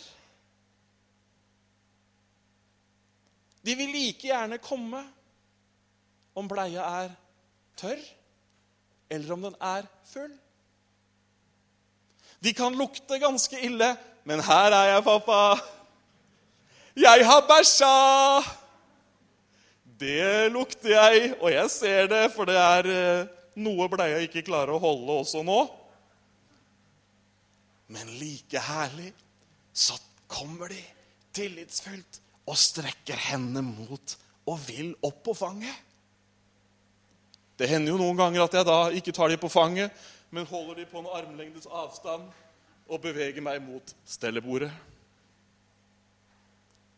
De 3.67 3.75
vil 3.77 3.93
like 3.93 4.29
gjerne 4.31 4.63
komme 4.63 5.03
om 6.37 6.49
bleia 6.49 6.85
er 7.03 7.13
tørr, 7.77 8.01
eller 9.13 9.37
om 9.37 9.45
den 9.49 9.57
er 9.61 9.89
full. 10.09 10.33
De 12.41 12.53
kan 12.57 12.77
lukte 12.79 13.19
ganske 13.21 13.61
ille, 13.65 13.93
men 14.25 14.41
her 14.45 14.73
er 14.73 14.93
jeg, 14.95 15.05
pappa. 15.05 15.41
'Jeg 16.97 17.27
har 17.27 17.41
bæsja!' 17.49 18.43
Det 20.01 20.53
lukter 20.53 20.89
jeg, 20.89 21.35
og 21.41 21.53
jeg 21.53 21.71
ser 21.71 22.07
det, 22.07 22.33
for 22.33 22.45
det 22.45 22.57
er 22.57 22.89
eh, 22.93 23.29
noe 23.57 23.89
bleia 23.89 24.19
ikke 24.21 24.45
klarer 24.45 24.75
å 24.77 24.83
holde 24.83 25.15
også 25.23 25.41
nå. 25.47 25.61
Men 27.89 28.11
like 28.21 28.61
herlig 28.61 29.13
så 29.73 29.97
kommer 30.29 30.69
de 30.69 30.81
tillitsfullt 31.37 32.21
og 32.47 32.59
strekker 32.61 33.17
hendene 33.31 33.63
mot 33.65 34.17
og 34.47 34.61
vil 34.67 34.93
opp 35.07 35.23
på 35.25 35.35
fanget. 35.35 35.75
Det 37.57 37.69
hender 37.71 37.95
jo 37.95 38.01
noen 38.01 38.19
ganger 38.19 38.45
at 38.45 38.59
jeg 38.59 38.69
da 38.69 38.81
ikke 38.93 39.15
tar 39.17 39.33
dem 39.33 39.41
på 39.41 39.49
fanget, 39.49 39.95
men 40.31 40.49
holder 40.51 40.83
dem 40.83 40.91
på 40.91 41.01
en 41.01 41.09
armlengdes 41.09 41.69
avstand 41.71 42.29
og 42.87 43.01
beveger 43.01 43.41
meg 43.41 43.63
mot 43.65 43.95
stellebordet. 44.05 44.71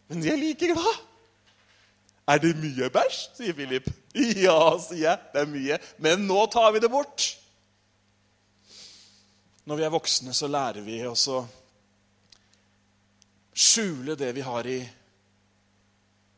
Men 0.08 0.24
de 0.24 0.32
er 0.32 0.40
like 0.40 0.70
glad. 0.72 1.04
Er 2.28 2.40
det 2.42 2.56
mye 2.60 2.88
bæsj? 2.92 3.20
sier 3.38 3.56
Philip. 3.56 3.88
Ja, 4.18 4.76
sier 4.82 5.04
jeg. 5.04 5.20
Det 5.32 5.42
er 5.42 5.52
mye. 5.52 5.78
Men 6.04 6.26
nå 6.28 6.42
tar 6.52 6.72
vi 6.74 6.82
det 6.82 6.90
bort. 6.92 7.28
Når 9.68 9.76
vi 9.76 9.84
er 9.84 9.92
voksne, 9.92 10.34
så 10.36 10.48
lærer 10.48 10.84
vi 10.84 11.00
oss 11.08 11.26
å 11.32 11.42
skjule 13.58 14.16
det 14.16 14.30
vi 14.36 14.44
har 14.46 14.68
i 14.70 14.78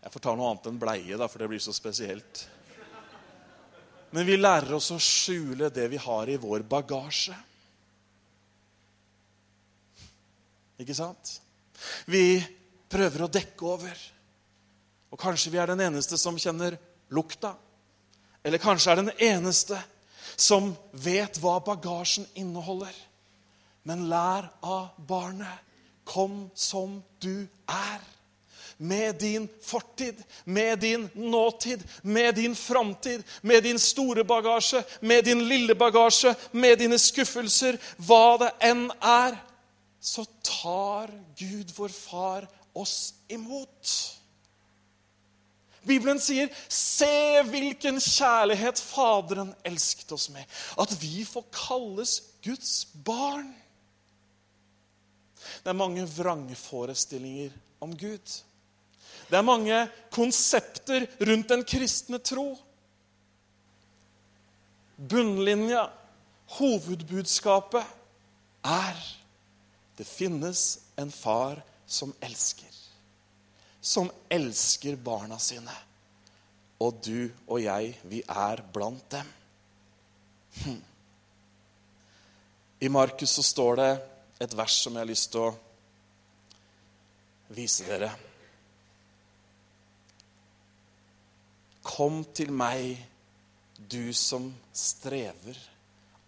Jeg 0.01 0.13
får 0.15 0.23
ta 0.25 0.33
noe 0.33 0.49
annet 0.49 0.67
enn 0.71 0.79
bleie, 0.81 1.17
da, 1.21 1.27
for 1.29 1.43
det 1.43 1.51
blir 1.51 1.61
så 1.61 1.75
spesielt. 1.77 2.47
Men 4.17 4.27
vi 4.27 4.39
lærer 4.39 4.73
oss 4.79 4.89
å 4.95 4.99
skjule 4.99 5.69
det 5.71 5.85
vi 5.93 5.99
har 6.01 6.31
i 6.33 6.39
vår 6.41 6.65
bagasje. 6.67 7.37
Ikke 10.81 10.97
sant? 10.97 11.37
Vi 12.09 12.41
prøver 12.91 13.25
å 13.25 13.31
dekke 13.33 13.67
over. 13.67 14.03
Og 15.11 15.19
kanskje 15.19 15.53
vi 15.55 15.61
er 15.63 15.71
den 15.71 15.83
eneste 15.87 16.19
som 16.19 16.39
kjenner 16.39 16.77
lukta. 17.15 17.55
Eller 18.45 18.63
kanskje 18.63 18.93
er 18.93 19.03
den 19.03 19.13
eneste 19.19 19.79
som 20.41 20.73
vet 20.93 21.39
hva 21.43 21.59
bagasjen 21.65 22.29
inneholder. 22.39 22.95
Men 23.85 24.09
lær 24.11 24.49
av 24.63 24.95
barnet. 25.09 25.67
Kom 26.05 26.49
som 26.55 26.99
du 27.23 27.47
er. 27.71 28.01
Med 28.81 29.19
din 29.21 29.45
fortid, 29.63 30.17
med 30.45 30.79
din 30.81 31.05
nåtid, 31.15 31.83
med 32.03 32.35
din 32.35 32.55
framtid, 32.57 33.23
med 33.43 33.63
din 33.63 33.79
store 33.79 34.25
bagasje, 34.25 34.81
med 35.01 35.25
din 35.25 35.45
lille 35.49 35.75
bagasje, 35.75 36.33
med 36.51 36.79
dine 36.81 36.99
skuffelser, 36.99 37.77
hva 38.01 38.39
det 38.41 38.49
enn 38.71 38.87
er, 39.05 39.37
så 40.01 40.25
tar 40.41 41.13
Gud, 41.37 41.75
vår 41.77 41.93
far, 41.93 42.49
oss 42.75 43.15
imot. 43.29 44.17
Bibelen 45.87 46.21
sier, 46.21 46.49
'Se 46.69 47.43
hvilken 47.49 48.01
kjærlighet 48.01 48.81
Faderen 48.81 49.55
elsket 49.65 50.13
oss 50.13 50.29
med', 50.29 50.47
at 50.79 51.03
vi 51.03 51.25
får 51.25 51.45
kalles 51.53 52.23
Guds 52.45 52.85
barn. 53.05 53.55
Det 55.65 55.73
er 55.73 55.73
mange 55.73 56.05
vrangforestillinger 56.05 57.51
om 57.81 57.97
Gud. 57.97 58.43
Det 59.31 59.39
er 59.39 59.47
mange 59.47 59.89
konsepter 60.11 61.07
rundt 61.21 61.49
den 61.49 61.65
kristne 61.65 62.19
tro. 62.19 62.59
Bunnlinja, 65.09 65.87
hovedbudskapet, 66.59 67.87
er 68.65 68.97
det 69.97 70.07
finnes 70.07 70.81
en 70.99 71.11
far 71.13 71.63
som 71.91 72.13
elsker. 72.21 72.71
Som 73.81 74.11
elsker 74.29 74.97
barna 74.97 75.39
sine. 75.43 75.75
Og 76.81 77.01
du 77.03 77.31
og 77.49 77.59
jeg, 77.63 77.97
vi 78.07 78.23
er 78.23 78.63
blant 78.73 79.11
dem. 79.11 79.33
Hm. 80.63 80.79
I 82.81 82.89
Markus 82.89 83.35
så 83.37 83.43
står 83.45 83.77
det 83.83 83.91
et 84.47 84.57
vers 84.57 84.79
som 84.85 84.95
jeg 84.95 85.03
har 85.03 85.11
lyst 85.11 85.33
til 85.35 85.49
å 85.49 85.51
vise 87.59 87.85
dere. 87.91 88.15
Kom 91.91 92.23
til 92.33 92.55
meg, 92.55 92.95
du 93.91 94.13
som 94.15 94.47
strever 94.77 95.59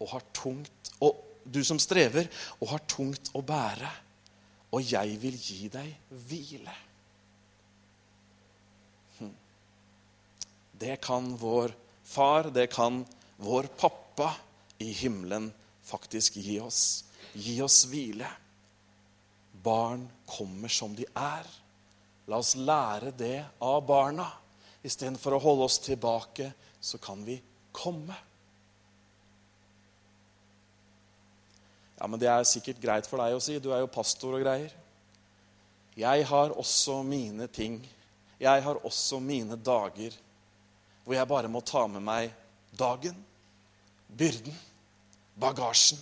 og 0.00 0.16
har 0.16 0.33
tungt 0.35 0.97
og, 1.04 1.28
Du 1.42 1.59
som 1.66 1.78
strever 1.83 2.28
og 2.61 2.69
har 2.71 2.83
tungt 2.87 3.33
å 3.35 3.40
bære 3.42 3.88
og 4.73 4.85
jeg 4.88 5.17
vil 5.21 5.37
gi 5.37 5.69
deg 5.73 5.91
hvile. 6.29 6.75
Hm. 9.19 9.35
Det 10.73 10.97
kan 11.05 11.33
vår 11.37 11.75
far, 12.02 12.49
det 12.50 12.71
kan 12.73 13.02
vår 13.43 13.69
pappa 13.76 14.33
i 14.81 14.93
himmelen 14.97 15.50
faktisk 15.85 16.41
gi 16.41 16.59
oss. 16.61 17.05
Gi 17.35 17.59
oss 17.62 17.85
hvile. 17.91 18.29
Barn 19.62 20.09
kommer 20.26 20.73
som 20.73 20.97
de 20.97 21.07
er. 21.12 21.47
La 22.26 22.41
oss 22.41 22.55
lære 22.57 23.12
det 23.19 23.38
av 23.62 23.83
barna. 23.87 24.29
Istedenfor 24.83 25.37
å 25.37 25.43
holde 25.43 25.69
oss 25.69 25.79
tilbake, 25.85 26.49
så 26.81 26.99
kan 26.99 27.23
vi 27.26 27.37
komme. 27.75 28.17
Ja, 32.02 32.09
men 32.11 32.18
det 32.18 32.26
er 32.26 32.42
sikkert 32.42 32.80
greit 32.82 33.06
for 33.06 33.23
deg 33.23 33.37
å 33.37 33.42
si. 33.42 33.61
Du 33.62 33.68
er 33.71 33.85
jo 33.85 33.90
pastor 33.94 34.35
og 34.35 34.42
greier. 34.42 34.73
Jeg 35.94 36.25
har 36.26 36.54
også 36.59 36.97
mine 37.06 37.47
ting. 37.47 37.76
Jeg 38.42 38.64
har 38.64 38.80
også 38.82 39.21
mine 39.23 39.54
dager 39.54 40.16
hvor 41.04 41.14
jeg 41.14 41.30
bare 41.30 41.50
må 41.50 41.62
ta 41.66 41.85
med 41.90 42.02
meg 42.02 42.35
dagen, 42.78 43.14
byrden, 44.18 44.59
bagasjen, 45.38 45.99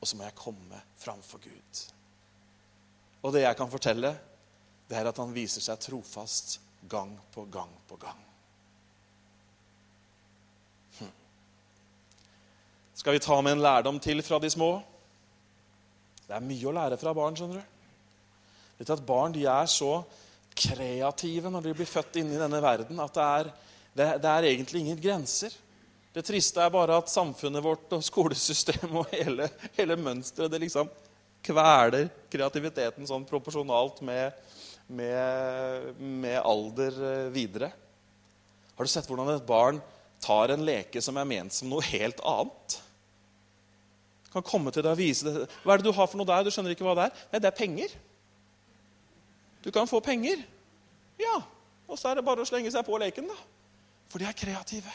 og 0.00 0.08
så 0.08 0.16
må 0.16 0.28
jeg 0.28 0.36
komme 0.36 0.80
framfor 1.00 1.40
Gud. 1.40 1.82
Og 3.24 3.32
det 3.32 3.46
jeg 3.46 3.56
kan 3.56 3.72
fortelle, 3.72 4.14
det 4.88 5.00
er 5.00 5.08
at 5.08 5.20
han 5.20 5.32
viser 5.32 5.64
seg 5.64 5.80
trofast 5.80 6.58
gang 6.88 7.16
på 7.32 7.46
gang 7.52 7.72
på 7.88 7.96
gang. 8.00 8.24
Hm. 11.00 11.12
Skal 12.92 13.16
vi 13.16 13.24
ta 13.24 13.40
med 13.40 13.56
en 13.56 13.64
lærdom 13.64 14.00
til 14.04 14.20
fra 14.24 14.40
de 14.40 14.52
små? 14.52 14.74
Det 16.24 16.36
er 16.36 16.44
mye 16.44 16.68
å 16.70 16.74
lære 16.74 16.98
fra 17.00 17.12
barn. 17.16 17.36
skjønner 17.36 17.60
du. 17.60 17.74
Vet 18.78 18.88
du 18.88 18.94
at 18.94 19.06
Barn 19.06 19.34
de 19.34 19.44
er 19.46 19.68
så 19.70 19.98
kreative 20.54 21.50
når 21.50 21.68
de 21.68 21.74
blir 21.78 21.88
født 21.88 22.20
inn 22.20 22.32
i 22.32 22.40
denne 22.40 22.60
verden, 22.62 22.98
at 23.02 23.14
det 23.14 23.26
er, 23.26 23.50
det, 23.94 24.08
det 24.22 24.30
er 24.30 24.48
egentlig 24.50 24.82
ingen 24.84 25.00
grenser. 25.00 25.54
Det 26.14 26.22
triste 26.26 26.62
er 26.62 26.70
bare 26.70 27.00
at 27.00 27.10
samfunnet 27.10 27.62
vårt 27.62 27.90
og 27.96 28.04
skolesystemet 28.06 29.00
og 29.00 29.14
hele, 29.14 29.48
hele 29.74 29.96
mønsteret 29.98 30.52
det 30.52 30.62
liksom 30.62 30.90
kveler 31.44 32.06
kreativiteten 32.32 33.08
sånn 33.08 33.26
proporsjonalt 33.28 33.98
med, 34.06 34.36
med, 34.86 35.98
med, 35.98 36.38
alder 36.40 37.00
eh, 37.10 37.32
videre. 37.34 37.72
Har 38.74 38.86
du 38.86 38.90
sett 38.90 39.10
hvordan 39.10 39.34
et 39.34 39.46
barn 39.46 39.82
tar 40.22 40.54
en 40.54 40.64
leke 40.64 41.02
som 41.04 41.18
er 41.20 41.28
ment 41.28 41.54
som 41.54 41.68
noe 41.70 41.84
helt 41.90 42.22
annet? 42.24 42.78
Kan 44.34 44.44
komme 44.46 44.72
til 44.74 44.84
deg 44.84 44.92
og 44.94 45.00
vise 45.00 45.26
det. 45.26 45.46
Hva 45.62 45.74
er 45.74 45.82
det 45.82 45.86
du 45.86 45.94
har 45.94 46.08
for 46.10 46.20
noe 46.20 46.28
der? 46.28 46.44
Du 46.46 46.52
skjønner 46.54 46.74
ikke 46.74 46.86
hva 46.86 46.96
det 46.98 47.06
er? 47.08 47.24
Nei, 47.32 47.40
det 47.42 47.50
er 47.50 47.58
penger. 47.58 47.96
Du 49.64 49.70
kan 49.74 49.88
få 49.88 50.00
penger. 50.04 50.42
Ja. 51.20 51.38
Og 51.88 52.00
så 52.00 52.10
er 52.10 52.18
det 52.18 52.26
bare 52.26 52.42
å 52.42 52.48
slenge 52.48 52.72
seg 52.72 52.84
på 52.86 52.98
leken, 53.00 53.28
da. 53.30 53.36
For 54.10 54.20
de 54.20 54.28
er 54.28 54.36
kreative. 54.36 54.92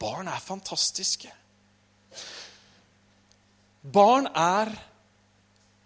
Barn 0.00 0.28
er 0.30 0.42
fantastiske. 0.42 1.30
Barn 3.94 4.28
er 4.30 4.72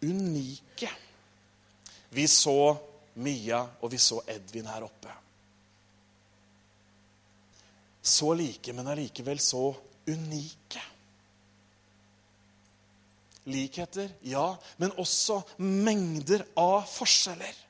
unike. 0.02 0.90
Vi 2.14 2.26
så 2.30 2.76
Mia 3.18 3.64
og 3.82 3.90
vi 3.90 3.98
så 3.98 4.20
Edvin 4.30 4.68
her 4.70 4.84
oppe. 4.86 5.14
Så 8.02 8.30
like, 8.38 8.72
men 8.72 8.86
allikevel 8.88 9.40
så 9.42 9.72
unike. 10.06 10.84
Likheter, 13.48 14.10
ja, 14.26 14.52
men 14.76 14.94
også 15.00 15.40
mengder 15.58 16.44
av 16.58 16.84
forskjeller. 16.90 17.64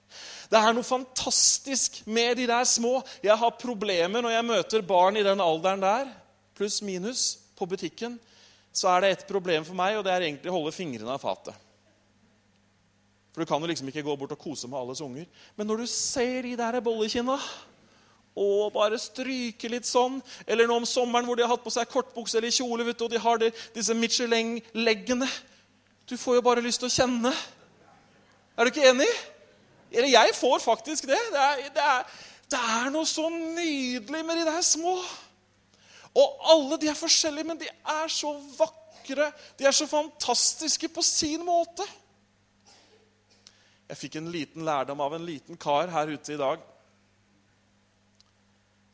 Det 0.48 0.56
er 0.58 0.72
noe 0.72 0.86
fantastisk 0.86 2.00
med 2.08 2.38
de 2.40 2.46
der 2.48 2.64
små. 2.68 2.98
Jeg 3.22 3.36
har 3.36 3.60
problemer 3.60 4.24
når 4.24 4.34
jeg 4.34 4.48
møter 4.48 4.86
barn 4.86 5.20
i 5.20 5.24
den 5.26 5.42
alderen 5.44 5.84
der, 5.84 6.10
pluss 6.56 6.80
minus, 6.82 7.36
på 7.58 7.68
butikken. 7.68 8.16
Så 8.72 8.88
er 8.90 9.02
det 9.02 9.10
ett 9.10 9.24
problem 9.28 9.64
for 9.66 9.76
meg, 9.76 9.98
og 9.98 10.06
det 10.06 10.14
er 10.14 10.24
egentlig 10.24 10.52
å 10.52 10.58
holde 10.58 10.74
fingrene 10.74 11.14
av 11.14 11.22
fatet. 11.22 11.56
For 13.34 13.42
du 13.42 13.50
kan 13.50 13.62
jo 13.62 13.68
liksom 13.70 13.90
ikke 13.90 14.06
gå 14.06 14.14
bort 14.18 14.32
og 14.34 14.40
kose 14.40 14.70
med 14.70 14.78
alles 14.78 15.02
unger. 15.04 15.26
Men 15.58 15.68
når 15.68 15.82
du 15.82 15.90
ser 15.90 16.46
de 16.46 16.56
der 16.58 16.80
bollekinna 16.82 17.36
og 18.38 18.72
bare 18.74 18.98
stryke 19.00 19.70
litt 19.70 19.88
sånn. 19.88 20.20
Eller 20.46 20.68
nå 20.68 20.78
om 20.80 20.88
sommeren 20.88 21.26
hvor 21.26 21.38
de 21.38 21.44
har 21.44 21.52
hatt 21.52 21.64
på 21.64 21.74
seg 21.74 21.90
kortbukse 21.90 22.38
eller 22.38 22.54
kjole 22.54 22.86
vet 22.86 22.98
du, 22.98 23.06
og 23.06 23.12
de 23.12 23.22
har 23.22 23.40
det, 23.42 23.52
disse 23.74 23.96
Michelin-leggene. 23.96 25.28
Du 26.08 26.16
får 26.16 26.38
jo 26.38 26.44
bare 26.44 26.64
lyst 26.64 26.80
til 26.80 26.88
å 26.88 26.94
kjenne. 26.94 27.32
Er 28.56 28.64
du 28.64 28.72
ikke 28.72 28.88
enig? 28.88 29.08
Eller 29.92 30.08
jeg 30.08 30.34
får 30.36 30.62
faktisk 30.64 31.08
det. 31.10 31.18
Det 31.32 31.42
er, 31.44 31.64
det 31.74 31.84
er, 31.84 32.20
det 32.48 32.60
er 32.76 32.92
noe 32.94 33.08
så 33.08 33.28
nydelig 33.32 34.22
med 34.24 34.40
de 34.40 34.46
der 34.48 34.64
små. 34.64 34.96
Og 36.16 36.48
alle 36.54 36.78
de 36.80 36.88
er 36.88 36.96
forskjellige, 36.98 37.48
men 37.50 37.60
de 37.60 37.68
er 37.68 38.12
så 38.12 38.32
vakre. 38.56 39.28
De 39.58 39.68
er 39.68 39.76
så 39.76 39.88
fantastiske 39.90 40.88
på 40.92 41.04
sin 41.04 41.44
måte. 41.46 41.84
Jeg 43.88 44.00
fikk 44.00 44.18
en 44.20 44.32
liten 44.32 44.64
lærdom 44.68 45.00
av 45.00 45.14
en 45.16 45.28
liten 45.28 45.60
kar 45.60 45.92
her 45.92 46.10
ute 46.12 46.34
i 46.34 46.40
dag. 46.40 46.64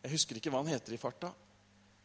Jeg 0.05 0.13
husker 0.13 0.39
ikke 0.39 0.53
hva 0.53 0.61
han 0.61 0.75
heter 0.75 0.95
i 0.95 1.01
farta, 1.01 1.31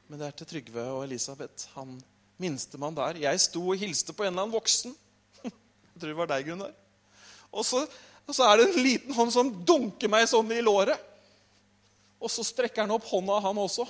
men 0.07 0.21
det 0.21 0.29
er 0.29 0.37
til 0.39 0.47
Trygve 0.53 0.85
og 0.93 1.03
Elisabeth. 1.03 1.67
Han 1.75 1.97
minstemann 2.39 2.95
der. 2.97 3.19
Jeg 3.25 3.41
sto 3.43 3.61
og 3.67 3.79
hilste 3.79 4.15
på 4.15 4.23
en 4.25 4.31
eller 4.31 4.45
annen 4.47 4.55
voksen. 4.55 4.95
Jeg 5.43 5.99
tror 5.99 6.11
det 6.11 6.19
var 6.21 6.31
deg, 6.31 6.47
Gunnar. 6.47 6.75
Og 7.49 7.65
så, 7.65 7.83
og 8.25 8.35
så 8.35 8.45
er 8.45 8.59
det 8.59 8.69
en 8.69 8.83
liten 8.85 9.15
hånd 9.15 9.33
som 9.33 9.49
dunker 9.65 10.11
meg 10.11 10.27
sånn 10.29 10.53
i 10.55 10.61
låret. 10.63 10.95
Og 12.19 12.31
så 12.31 12.43
strekker 12.45 12.83
han 12.83 12.93
opp 12.95 13.07
hånda, 13.09 13.39
han 13.43 13.59
også. 13.59 13.85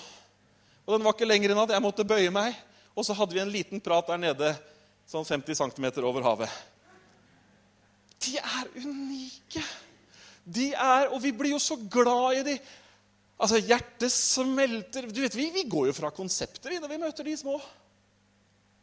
Og 0.85 0.95
den 0.95 1.05
var 1.05 1.15
ikke 1.15 1.27
lenger 1.29 1.53
enn 1.53 1.61
at 1.63 1.73
jeg 1.75 1.83
måtte 1.83 2.07
bøye 2.07 2.33
meg. 2.33 2.57
Og 2.97 3.05
så 3.05 3.15
hadde 3.17 3.35
vi 3.35 3.41
en 3.43 3.53
liten 3.53 3.81
prat 3.83 4.09
der 4.09 4.21
nede, 4.21 4.53
sånn 5.09 5.27
50 5.27 5.57
cm 5.57 5.87
over 6.05 6.25
havet. 6.25 6.57
De 8.19 8.35
er 8.37 8.69
unike. 8.81 9.63
De 10.43 10.71
er, 10.73 11.09
Og 11.13 11.21
vi 11.23 11.31
blir 11.35 11.53
jo 11.53 11.61
så 11.61 11.77
glad 11.77 12.39
i 12.39 12.45
de. 12.51 12.55
Altså, 13.39 13.61
Hjertet 13.63 14.11
smelter 14.11 15.07
Du 15.07 15.21
vet, 15.21 15.35
vi, 15.35 15.49
vi 15.53 15.63
går 15.69 15.89
jo 15.89 15.95
fra 15.95 16.11
konsepter 16.11 16.75
når 16.79 16.91
vi 16.91 17.01
møter 17.01 17.27
de 17.27 17.37
små. 17.39 17.59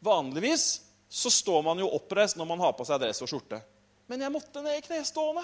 Vanligvis 0.03 0.67
så 1.09 1.31
står 1.31 1.63
man 1.65 1.79
jo 1.79 1.89
oppreist 1.95 2.37
når 2.37 2.49
man 2.49 2.61
har 2.65 2.75
på 2.77 2.85
seg 2.87 2.99
dress 3.01 3.23
og 3.23 3.31
skjorte. 3.31 3.61
Men 4.07 4.23
jeg 4.23 4.33
måtte 4.33 4.63
ned 4.63 4.77
i 4.77 4.83
knestående. 4.85 5.43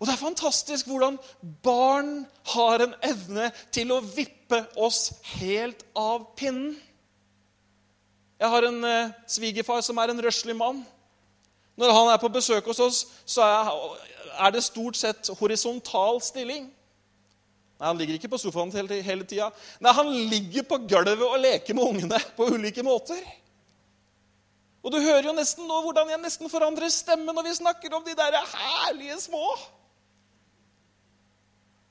Og 0.00 0.06
det 0.06 0.14
er 0.14 0.20
fantastisk 0.20 0.88
hvordan 0.90 1.18
barn 1.62 2.24
har 2.54 2.82
en 2.82 2.96
evne 3.06 3.50
til 3.74 3.92
å 3.94 4.02
vippe 4.02 4.58
oss 4.80 5.12
helt 5.36 5.84
av 5.98 6.32
pinnen. 6.38 6.74
Jeg 8.40 8.50
har 8.50 8.66
en 8.66 8.80
eh, 8.84 9.12
svigerfar 9.30 9.84
som 9.86 9.98
er 10.02 10.10
en 10.10 10.22
røslig 10.26 10.56
mann. 10.58 10.82
Når 11.78 11.92
han 11.94 12.10
er 12.12 12.18
på 12.22 12.30
besøk 12.34 12.66
hos 12.70 12.80
oss, 12.82 12.98
så 13.26 13.46
er, 13.46 14.50
det 14.54 14.62
stort 14.66 14.98
sett 14.98 15.30
horisontal 15.38 16.20
stilling. 16.22 16.66
Nei, 17.78 17.86
Han 17.88 17.98
ligger 17.98 18.18
ikke 18.18 18.30
på 18.32 18.40
sofaen 18.40 18.72
hele, 18.74 19.00
hele 19.02 19.26
tida. 19.28 19.50
Nei, 19.82 19.92
han 19.92 20.10
ligger 20.30 20.66
på 20.68 20.78
gulvet 20.88 21.24
og 21.26 21.40
leker 21.42 21.76
med 21.76 21.88
ungene 21.90 22.20
på 22.36 22.48
ulike 22.54 22.84
måter. 22.86 23.22
Og 24.84 24.92
du 24.92 24.98
hører 25.00 25.30
jo 25.30 25.36
nesten 25.36 25.64
nå 25.66 25.78
hvordan 25.80 26.10
jeg 26.12 26.20
nesten 26.20 26.50
forandrer 26.52 26.92
stemme 26.92 27.32
når 27.32 27.46
vi 27.46 27.54
snakker 27.56 27.96
om 27.96 28.04
de 28.04 28.14
der 28.18 28.36
herlige 28.36 29.16
små. 29.22 29.46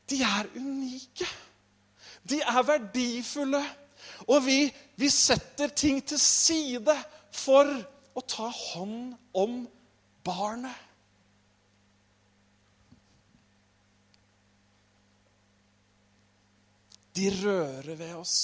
De 0.10 0.20
er 0.22 0.50
unike. 0.56 1.28
De 2.30 2.40
er 2.42 2.68
verdifulle. 2.68 3.64
Og 4.30 4.46
vi, 4.46 4.58
vi 4.96 5.10
setter 5.10 5.74
ting 5.74 6.04
til 6.06 6.22
side 6.22 6.96
for 7.34 7.68
å 8.14 8.22
ta 8.30 8.48
hånd 8.54 9.16
om 9.34 9.64
barnet. 10.24 10.76
De 17.16 17.30
rører 17.44 17.96
ved 17.96 18.14
oss. 18.18 18.38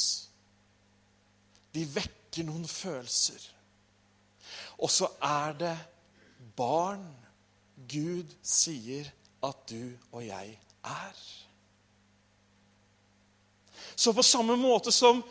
De 1.74 1.86
vekker 1.86 2.46
noen 2.48 2.68
følelser. 2.68 3.42
Og 4.80 4.92
så 4.94 5.10
er 5.26 5.58
det 5.60 5.76
barn 6.58 7.04
Gud 7.90 8.32
sier 8.44 9.08
at 9.46 9.70
du 9.72 9.94
og 10.12 10.24
jeg 10.26 10.56
er. 10.86 11.20
Så 13.96 14.14
på 14.16 14.24
samme 14.24 14.56
måte 14.60 14.92
som 14.96 15.22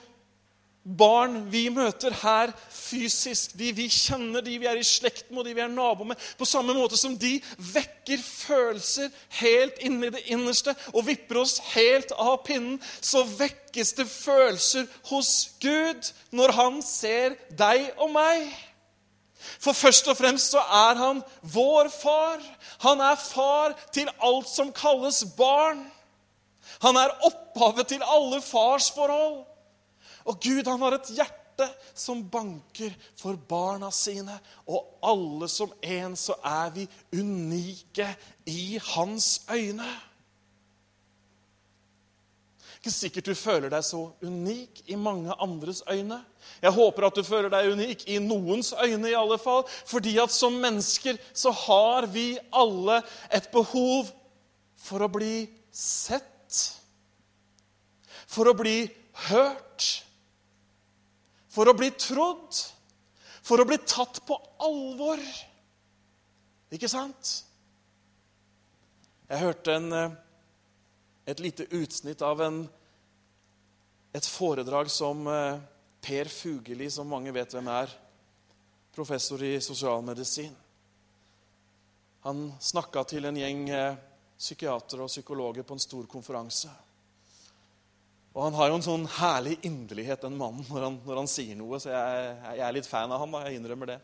barn 0.97 1.43
vi 1.53 1.67
møter 1.73 2.15
her 2.23 2.53
fysisk, 2.73 3.53
de 3.61 3.73
vi 3.77 3.89
kjenner, 3.93 4.41
de 4.45 4.55
vi 4.61 4.69
er 4.69 4.79
i 4.81 4.87
slekt 4.87 5.29
med, 5.31 5.45
de 5.45 5.53
vi 5.57 5.63
er 5.65 5.73
nabo 5.73 6.07
med, 6.09 6.21
på 6.39 6.49
samme 6.49 6.77
måte 6.77 6.97
som 6.97 7.17
de 7.21 7.35
vekker 7.75 8.23
følelser 8.25 9.11
helt 9.41 9.83
inni 9.85 10.09
det 10.15 10.25
innerste 10.33 10.73
og 10.95 11.05
vipper 11.11 11.43
oss 11.43 11.59
helt 11.75 12.15
av 12.17 12.39
pinnen, 12.47 12.79
så 13.01 13.25
vekkes 13.29 13.93
det 13.99 14.09
følelser 14.09 14.89
hos 15.11 15.35
Gud 15.61 16.09
når 16.33 16.57
han 16.57 16.81
ser 16.85 17.37
deg 17.59 17.91
og 17.99 18.15
meg. 18.17 18.49
For 19.59 19.77
først 19.77 20.09
og 20.11 20.17
fremst 20.19 20.55
så 20.55 20.63
er 20.63 20.99
han 20.99 21.21
vår 21.53 21.93
far. 21.95 22.41
Han 22.85 23.01
er 23.03 23.21
far 23.21 23.77
til 23.95 24.11
alt 24.25 24.49
som 24.51 24.73
kalles 24.75 25.23
barn. 25.39 25.85
Han 26.83 26.97
er 26.97 27.15
opphavet 27.27 27.89
til 27.91 28.03
alle 28.07 28.41
farsforhold. 28.45 29.48
Og 30.29 30.41
Gud 30.45 30.67
han 30.69 30.83
har 30.85 30.99
et 30.99 31.13
hjerte 31.17 31.69
som 31.97 32.21
banker 32.31 32.93
for 33.19 33.39
barna 33.49 33.91
sine. 33.95 34.37
Og 34.69 34.99
alle 35.03 35.49
som 35.51 35.73
en 35.83 36.17
så 36.19 36.37
er 36.45 36.75
vi 36.77 36.85
unike 37.17 38.11
i 38.47 38.79
hans 38.93 39.41
øyne. 39.51 39.89
Ikke 42.79 42.95
sikkert 42.95 43.27
du 43.27 43.35
føler 43.35 43.73
deg 43.73 43.83
så 43.83 44.05
unik 44.23 44.85
i 44.87 44.97
mange 44.97 45.35
andres 45.43 45.81
øyne. 45.91 46.21
Jeg 46.63 46.73
håper 46.77 47.09
at 47.09 47.17
du 47.19 47.25
føler 47.27 47.51
deg 47.51 47.73
unik 47.75 48.05
i 48.07 48.21
noens 48.23 48.71
øyne, 48.73 49.11
i 49.11 49.17
alle 49.19 49.39
fall. 49.43 49.65
Fordi 49.67 50.15
at 50.23 50.31
som 50.33 50.55
mennesker 50.63 51.19
så 51.35 51.51
har 51.67 52.07
vi 52.07 52.37
alle 52.55 53.01
et 53.35 53.51
behov 53.51 54.13
for 54.79 55.03
å 55.03 55.11
bli 55.11 55.49
sett. 55.75 56.61
For 58.31 58.47
å 58.47 58.55
bli 58.55 58.85
hørt 59.27 59.89
for 61.53 61.69
å 61.69 61.77
bli 61.77 61.91
trodd, 61.97 62.57
for 63.43 63.61
å 63.61 63.67
bli 63.69 63.79
tatt 63.85 64.21
på 64.27 64.37
alvor. 64.65 65.23
Ikke 66.75 66.91
sant? 66.91 67.33
Jeg 69.29 69.45
hørte 69.45 69.75
en, 69.77 69.93
eh, 69.93 70.11
et 71.27 71.41
lite 71.41 71.69
utsnitt 71.77 72.23
av 72.23 72.41
en, 72.41 72.63
et 74.15 74.27
foredrag 74.27 74.89
som 74.91 75.27
eh, 75.29 75.61
Per 76.01 76.29
Fugelli, 76.33 76.91
som 76.91 77.09
mange 77.09 77.33
vet 77.33 77.53
hvem 77.53 77.69
er, 77.69 77.93
professor 78.95 79.43
i 79.45 79.59
sosialmedisin. 79.61 80.55
Han 82.25 82.53
snakka 82.61 83.05
til 83.05 83.29
en 83.29 83.37
gjeng 83.37 83.69
eh, 83.71 83.99
psykiatere 84.39 85.05
og 85.05 85.13
psykologer 85.13 85.67
på 85.67 85.77
en 85.77 85.83
stor 85.83 86.09
konferanse. 86.11 86.71
Og 88.39 88.45
han 88.45 88.55
har 88.55 88.69
jo 88.71 88.75
en 88.79 88.85
sånn 88.87 89.05
herlig 89.17 89.57
inderlighet, 89.67 90.23
den 90.23 90.37
mannen, 90.39 90.63
når 90.71 90.85
han, 90.85 90.99
når 91.03 91.17
han 91.25 91.31
sier 91.31 91.57
noe. 91.59 91.81
Så 91.83 91.91
jeg, 91.91 92.27
jeg, 92.45 92.61
er 92.63 92.77
litt 92.77 92.87
fan 92.87 93.11
av 93.11 93.25
han, 93.25 93.33
da. 93.35 93.41
Jeg 93.49 93.59
innrømmer 93.59 93.91
det. 93.91 93.97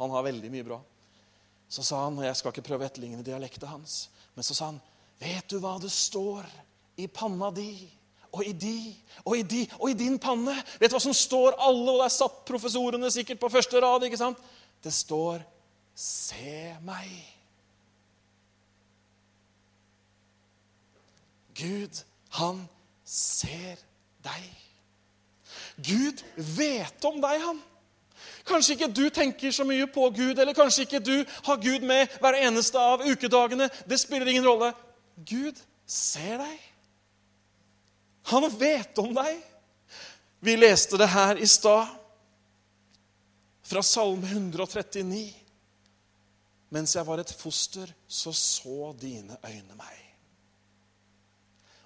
Han 0.00 0.10
har 0.10 0.24
veldig 0.26 0.50
mye 0.50 0.66
bra. 0.66 0.78
Så 1.70 1.84
sa 1.86 2.00
han, 2.08 2.18
og 2.18 2.26
jeg 2.26 2.40
skal 2.40 2.50
ikke 2.50 2.64
prøve 2.66 2.82
å 2.82 2.88
etterligne 2.90 3.22
dialekten 3.22 3.70
hans, 3.70 3.94
men 4.34 4.42
så 4.42 4.56
sa 4.58 4.72
han, 4.72 4.80
vet 5.22 5.46
du 5.46 5.60
hva 5.62 5.76
det 5.78 5.92
står 5.94 6.48
i 6.98 7.06
panna 7.06 7.52
di 7.54 7.70
og 8.32 8.42
i 8.48 8.50
de 8.56 8.74
og 9.22 9.38
i 9.38 9.46
de 9.46 9.62
og 9.78 9.86
i 9.92 9.96
din 10.02 10.18
panne. 10.18 10.56
Vet 10.82 10.90
du 10.90 10.98
hva 10.98 11.04
som 11.06 11.14
står 11.14 11.54
alle, 11.54 11.86
og 11.94 12.02
der 12.02 12.12
satt 12.12 12.42
professorene 12.48 13.14
sikkert 13.14 13.40
på 13.44 13.52
første 13.52 13.78
rad. 13.78 14.02
ikke 14.02 14.20
sant? 14.20 14.42
Det 14.82 14.90
står 14.90 15.46
'Se 15.94 16.74
meg'. 16.82 17.30
Gud, 21.54 22.04
han 22.30 22.68
ser 23.12 23.76
deg. 24.24 24.48
Gud 25.76 26.22
vet 26.56 27.04
om 27.08 27.20
deg, 27.20 27.42
han. 27.42 27.60
Kanskje 28.46 28.76
ikke 28.76 28.90
du 28.90 29.04
tenker 29.14 29.54
så 29.54 29.64
mye 29.66 29.86
på 29.90 30.08
Gud, 30.14 30.38
eller 30.38 30.56
kanskje 30.56 30.86
ikke 30.86 31.02
du 31.02 31.14
har 31.46 31.60
Gud 31.62 31.84
med 31.86 32.10
hver 32.22 32.38
eneste 32.40 32.80
av 32.80 33.04
ukedagene. 33.06 33.68
Det 33.86 34.00
spiller 34.00 34.30
ingen 34.32 34.46
rolle. 34.46 34.72
Gud 35.16 35.58
ser 35.86 36.40
deg. 36.42 36.68
Han 38.32 38.46
vet 38.58 38.98
om 39.02 39.12
deg. 39.14 39.42
Vi 40.42 40.56
leste 40.58 40.98
det 40.98 41.10
her 41.12 41.38
i 41.38 41.46
stad, 41.46 41.86
fra 43.62 43.82
Salme 43.86 44.26
139. 44.26 45.22
Mens 46.74 46.96
jeg 46.96 47.06
var 47.06 47.22
et 47.22 47.34
foster, 47.36 47.92
så 48.08 48.32
så 48.34 48.90
dine 49.00 49.36
øyne 49.44 49.76
meg. 49.78 50.01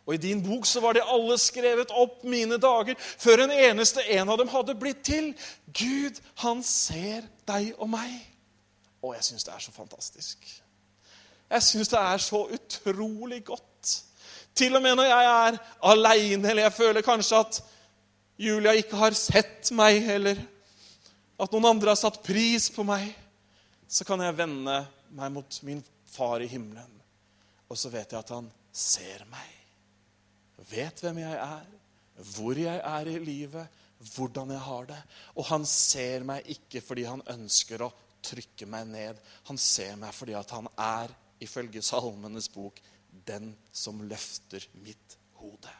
Og 0.06 0.14
I 0.14 0.22
din 0.22 0.42
bok 0.42 0.66
så 0.66 0.80
var 0.80 0.94
det 0.94 1.02
alle 1.10 1.34
skrevet 1.38 1.90
opp 1.90 2.22
mine 2.30 2.60
dager 2.62 2.94
før 2.98 3.42
en 3.42 3.52
eneste 3.52 4.04
en 4.14 4.30
av 4.30 4.38
dem 4.38 4.52
hadde 4.52 4.76
blitt 4.78 5.02
til. 5.06 5.32
Gud, 5.66 6.20
han 6.44 6.62
ser 6.62 7.26
deg 7.48 7.72
og 7.74 7.90
meg. 7.90 8.14
Og 9.02 9.16
jeg 9.16 9.26
syns 9.26 9.46
det 9.46 9.54
er 9.54 9.64
så 9.64 9.74
fantastisk. 9.74 10.46
Jeg 11.50 11.62
syns 11.62 11.90
det 11.90 11.98
er 11.98 12.22
så 12.22 12.44
utrolig 12.54 13.40
godt. 13.50 13.96
Til 14.56 14.78
og 14.78 14.82
med 14.82 14.94
når 14.96 15.10
jeg 15.10 15.32
er 15.32 15.58
aleine, 15.90 16.50
eller 16.50 16.68
jeg 16.68 16.78
føler 16.78 17.06
kanskje 17.06 17.42
at 17.42 17.60
Julia 18.38 18.76
ikke 18.78 18.98
har 19.00 19.16
sett 19.18 19.72
meg, 19.74 20.06
eller 20.06 20.38
at 21.36 21.52
noen 21.52 21.70
andre 21.74 21.92
har 21.92 21.98
satt 22.00 22.22
pris 22.24 22.70
på 22.72 22.86
meg, 22.86 23.10
så 23.88 24.06
kan 24.06 24.22
jeg 24.22 24.38
vende 24.38 24.78
meg 25.18 25.34
mot 25.34 25.60
min 25.66 25.82
far 26.14 26.40
i 26.40 26.50
himmelen. 26.50 26.94
Og 27.66 27.78
så 27.78 27.90
vet 27.90 28.14
jeg 28.14 28.22
at 28.22 28.34
han 28.38 28.48
ser 28.70 29.26
meg 29.32 29.65
vet 30.70 31.02
hvem 31.04 31.20
jeg 31.22 31.36
er, 31.36 31.66
hvor 32.36 32.58
jeg 32.58 32.80
er 32.80 33.10
i 33.12 33.18
livet, 33.20 33.82
hvordan 34.14 34.52
jeg 34.54 34.64
har 34.66 34.88
det. 34.90 34.98
Og 35.36 35.48
han 35.50 35.66
ser 35.68 36.24
meg 36.28 36.48
ikke 36.56 36.82
fordi 36.84 37.06
han 37.08 37.24
ønsker 37.32 37.84
å 37.84 37.92
trykke 38.26 38.68
meg 38.70 38.88
ned. 38.90 39.20
Han 39.50 39.60
ser 39.60 39.96
meg 40.00 40.14
fordi 40.16 40.36
at 40.38 40.52
han 40.56 40.68
er, 40.80 41.12
ifølge 41.44 41.84
Salmenes 41.84 42.48
bok, 42.52 42.80
den 43.28 43.52
som 43.72 44.00
løfter 44.08 44.64
mitt 44.84 45.18
hode. 45.40 45.72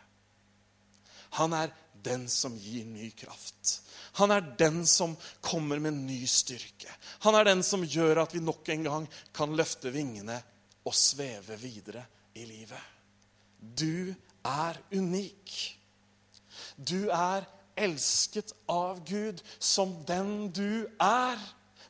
Han 1.37 1.53
er 1.57 1.73
den 2.07 2.29
som 2.31 2.55
gir 2.61 2.85
ny 2.89 3.11
kraft. 3.17 3.81
Han 4.21 4.33
er 4.33 4.45
den 4.59 4.85
som 4.89 5.17
kommer 5.45 5.81
med 5.83 5.99
ny 6.07 6.23
styrke. 6.31 6.93
Han 7.27 7.37
er 7.37 7.49
den 7.49 7.65
som 7.67 7.85
gjør 7.85 8.23
at 8.23 8.35
vi 8.37 8.45
nok 8.45 8.69
en 8.73 8.87
gang 8.87 9.09
kan 9.37 9.57
løfte 9.57 9.93
vingene 9.93 10.39
og 10.87 10.95
sveve 10.97 11.59
videre 11.61 12.05
i 12.39 12.47
livet. 12.49 12.81
Du 13.59 14.15
er 14.47 14.79
unik. 14.95 15.55
Du 16.77 17.09
er 17.11 17.47
elsket 17.77 18.53
av 18.69 19.03
Gud 19.09 19.43
som 19.59 19.93
den 20.09 20.49
du 20.55 20.87
er. 21.03 21.41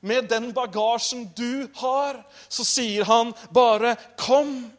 Med 0.00 0.28
den 0.30 0.52
bagasjen 0.54 1.26
du 1.36 1.66
har, 1.78 2.20
så 2.48 2.64
sier 2.64 3.04
han 3.04 3.34
bare 3.52 3.96
'kom'. 4.16 4.70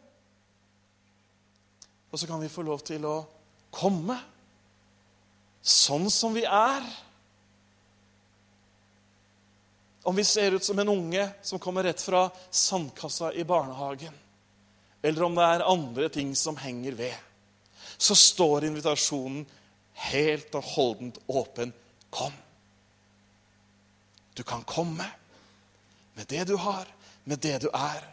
Og 2.11 2.19
så 2.19 2.27
kan 2.27 2.41
vi 2.41 2.49
få 2.49 2.61
lov 2.61 2.79
til 2.79 3.05
å 3.05 3.25
komme 3.71 4.19
sånn 5.61 6.09
som 6.09 6.33
vi 6.33 6.43
er. 6.43 6.83
Om 10.03 10.15
vi 10.15 10.23
ser 10.23 10.51
ut 10.51 10.63
som 10.63 10.79
en 10.79 10.89
unge 10.89 11.29
som 11.41 11.59
kommer 11.59 11.83
rett 11.83 12.01
fra 12.01 12.29
sandkassa 12.51 13.33
i 13.33 13.43
barnehagen, 13.43 14.13
eller 15.03 15.23
om 15.23 15.35
det 15.35 15.43
er 15.43 15.65
andre 15.67 16.09
ting 16.09 16.35
som 16.35 16.57
henger 16.57 16.95
ved 16.95 17.26
så 17.97 18.15
står 18.15 18.67
invitasjonen 18.67 19.45
helt 20.11 20.55
og 20.55 20.63
holdent 20.75 21.17
åpen. 21.27 21.73
Kom. 22.09 22.33
Du 24.33 24.43
kan 24.43 24.63
komme 24.63 25.05
med 26.13 26.27
det 26.27 26.43
du 26.47 26.55
har, 26.57 26.85
med 27.23 27.39
det 27.41 27.61
du 27.65 27.69
er. 27.73 28.03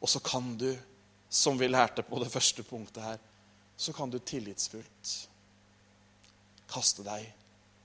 Og 0.00 0.08
så 0.08 0.20
kan 0.20 0.54
du, 0.58 0.70
som 1.28 1.58
vi 1.58 1.68
lærte 1.68 2.02
på 2.06 2.18
det 2.22 2.30
første 2.30 2.62
punktet 2.62 3.02
her, 3.02 3.18
så 3.76 3.92
kan 3.92 4.10
du 4.10 4.18
tillitsfullt 4.18 5.14
kaste 6.70 7.04
deg 7.06 7.26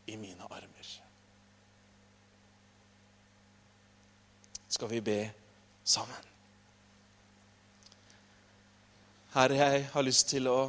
i 0.08 0.18
mine 0.18 0.46
armer. 0.50 0.92
Skal 4.72 4.90
vi 4.90 5.02
be 5.02 5.20
sammen? 5.84 6.30
Herre, 9.34 9.56
jeg 9.56 9.90
har 9.94 10.04
lyst 10.04 10.30
til 10.32 10.48
å 10.52 10.60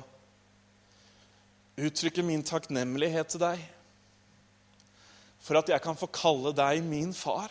uttrykke 1.81 2.23
min 2.25 2.45
takknemlighet 2.45 3.33
til 3.33 3.43
deg 3.43 3.63
for 5.43 5.59
at 5.59 5.73
jeg 5.73 5.83
kan 5.83 5.99
få 5.99 6.07
kalle 6.15 6.53
deg 6.55 6.85
min 6.87 7.11
far. 7.17 7.51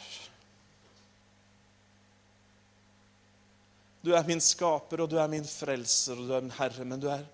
Du 4.01 4.13
er 4.15 4.25
min 4.25 4.41
skaper, 4.41 5.03
og 5.03 5.11
du 5.11 5.17
er 5.19 5.27
min 5.29 5.45
frelser, 5.45 6.15
og 6.15 6.29
du 6.29 6.33
er 6.33 6.45
min 6.45 6.55
herre, 6.55 6.85
men 6.87 7.01
du 7.01 7.09
er, 7.11 7.25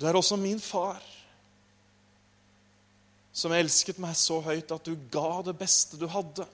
du 0.00 0.06
er 0.08 0.16
også 0.16 0.38
min 0.40 0.60
far, 0.60 1.04
som 3.36 3.52
elsket 3.52 4.00
meg 4.00 4.16
så 4.16 4.40
høyt 4.40 4.72
at 4.72 4.88
du 4.88 4.96
ga 5.12 5.42
det 5.44 5.54
beste 5.60 6.00
du 6.00 6.06
hadde. 6.08 6.46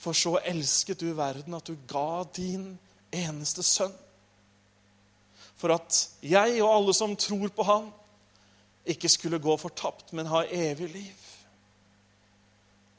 For 0.00 0.16
så 0.16 0.36
elsket 0.46 1.02
du 1.02 1.10
verden 1.18 1.58
at 1.58 1.66
du 1.66 1.74
ga 1.90 2.22
din 2.38 2.70
eneste 3.10 3.66
sønn 3.66 3.96
for 5.60 5.74
at 5.74 5.96
jeg 6.24 6.60
og 6.62 6.70
alle 6.72 6.94
som 6.96 7.16
tror 7.20 7.52
på 7.52 7.66
ham, 7.68 7.90
ikke 8.88 9.10
skulle 9.12 9.42
gå 9.42 9.56
fortapt, 9.60 10.14
men 10.16 10.30
ha 10.30 10.46
evig 10.48 10.88
liv. 10.88 11.26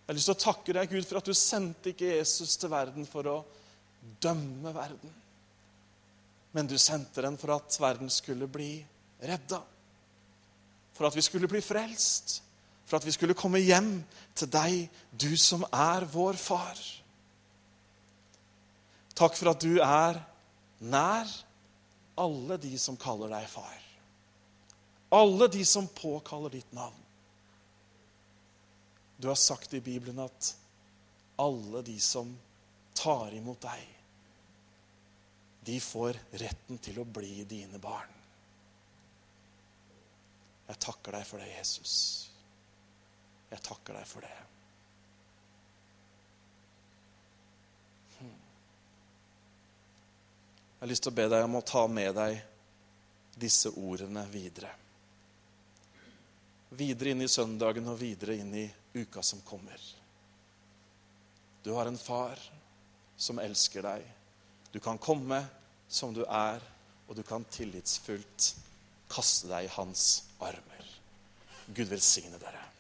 Jeg 0.02 0.14
har 0.14 0.18
lyst 0.18 0.30
til 0.30 0.36
å 0.36 0.44
takke 0.44 0.76
deg, 0.76 0.92
Gud, 0.92 1.08
for 1.08 1.22
at 1.22 1.28
du 1.32 1.34
sendte 1.38 1.94
ikke 1.94 2.14
Jesus 2.14 2.54
til 2.60 2.72
verden 2.72 3.08
for 3.10 3.28
å 3.32 3.36
dømme 4.22 4.74
verden. 4.76 5.18
Men 6.52 6.68
du 6.68 6.76
sendte 6.82 7.24
den 7.24 7.38
for 7.40 7.56
at 7.56 7.78
verden 7.82 8.12
skulle 8.12 8.50
bli 8.52 8.74
redda. 9.24 9.62
For 10.98 11.08
at 11.08 11.16
vi 11.16 11.24
skulle 11.26 11.50
bli 11.50 11.62
frelst. 11.64 12.42
For 12.86 13.00
at 13.00 13.08
vi 13.08 13.14
skulle 13.16 13.38
komme 13.40 13.62
hjem 13.64 14.02
til 14.36 14.52
deg, 14.52 14.90
du 15.16 15.32
som 15.40 15.64
er 15.72 16.06
vår 16.12 16.38
far. 16.38 16.82
Takk 19.16 19.38
for 19.38 19.54
at 19.54 19.64
du 19.64 19.80
er 19.80 20.20
nær 20.82 21.32
alle 22.16 22.58
de 22.58 22.78
som 22.80 22.98
kaller 22.98 23.32
deg 23.32 23.48
far. 23.50 23.78
Alle 25.12 25.48
de 25.52 25.66
som 25.66 25.88
påkaller 25.88 26.50
ditt 26.50 26.72
navn. 26.72 26.98
Du 29.18 29.28
har 29.28 29.36
sagt 29.36 29.74
i 29.74 29.82
Bibelen 29.82 30.20
at 30.20 30.56
alle 31.36 31.82
de 31.82 32.00
som 32.00 32.32
tar 32.94 33.34
imot 33.34 33.62
deg, 33.62 33.84
de 35.62 35.78
får 35.80 36.18
retten 36.42 36.80
til 36.82 37.00
å 37.02 37.06
bli 37.06 37.44
dine 37.46 37.78
barn. 37.82 38.10
Jeg 40.72 40.80
takker 40.82 41.18
deg 41.18 41.28
for 41.28 41.44
det, 41.44 41.52
Jesus. 41.52 41.94
Jeg 43.52 43.62
takker 43.62 44.00
deg 44.00 44.08
for 44.08 44.26
det. 44.26 44.38
Jeg 50.82 50.88
har 50.88 50.90
lyst 50.96 51.04
til 51.06 51.12
å 51.12 51.18
be 51.20 51.28
deg 51.30 51.44
om 51.46 51.56
å 51.60 51.60
ta 51.62 51.82
med 51.86 52.16
deg 52.18 52.40
disse 53.38 53.70
ordene 53.78 54.24
videre. 54.34 54.72
Videre 56.74 57.12
inn 57.14 57.22
i 57.22 57.28
søndagen 57.30 57.92
og 57.92 58.00
videre 58.00 58.40
inn 58.42 58.56
i 58.58 58.64
uka 58.96 59.22
som 59.22 59.44
kommer. 59.46 59.78
Du 61.62 61.70
har 61.78 61.86
en 61.86 62.02
far 62.02 62.42
som 63.14 63.38
elsker 63.38 63.86
deg. 63.86 64.10
Du 64.74 64.80
kan 64.82 64.98
komme 64.98 65.44
som 65.86 66.18
du 66.18 66.24
er, 66.26 66.58
og 67.06 67.14
du 67.14 67.22
kan 67.30 67.46
tillitsfullt 67.46 68.50
kaste 69.14 69.54
deg 69.54 69.70
i 69.70 69.74
hans 69.78 70.08
armer. 70.42 70.92
Gud 71.70 71.94
velsigne 71.94 72.42
dere. 72.42 72.71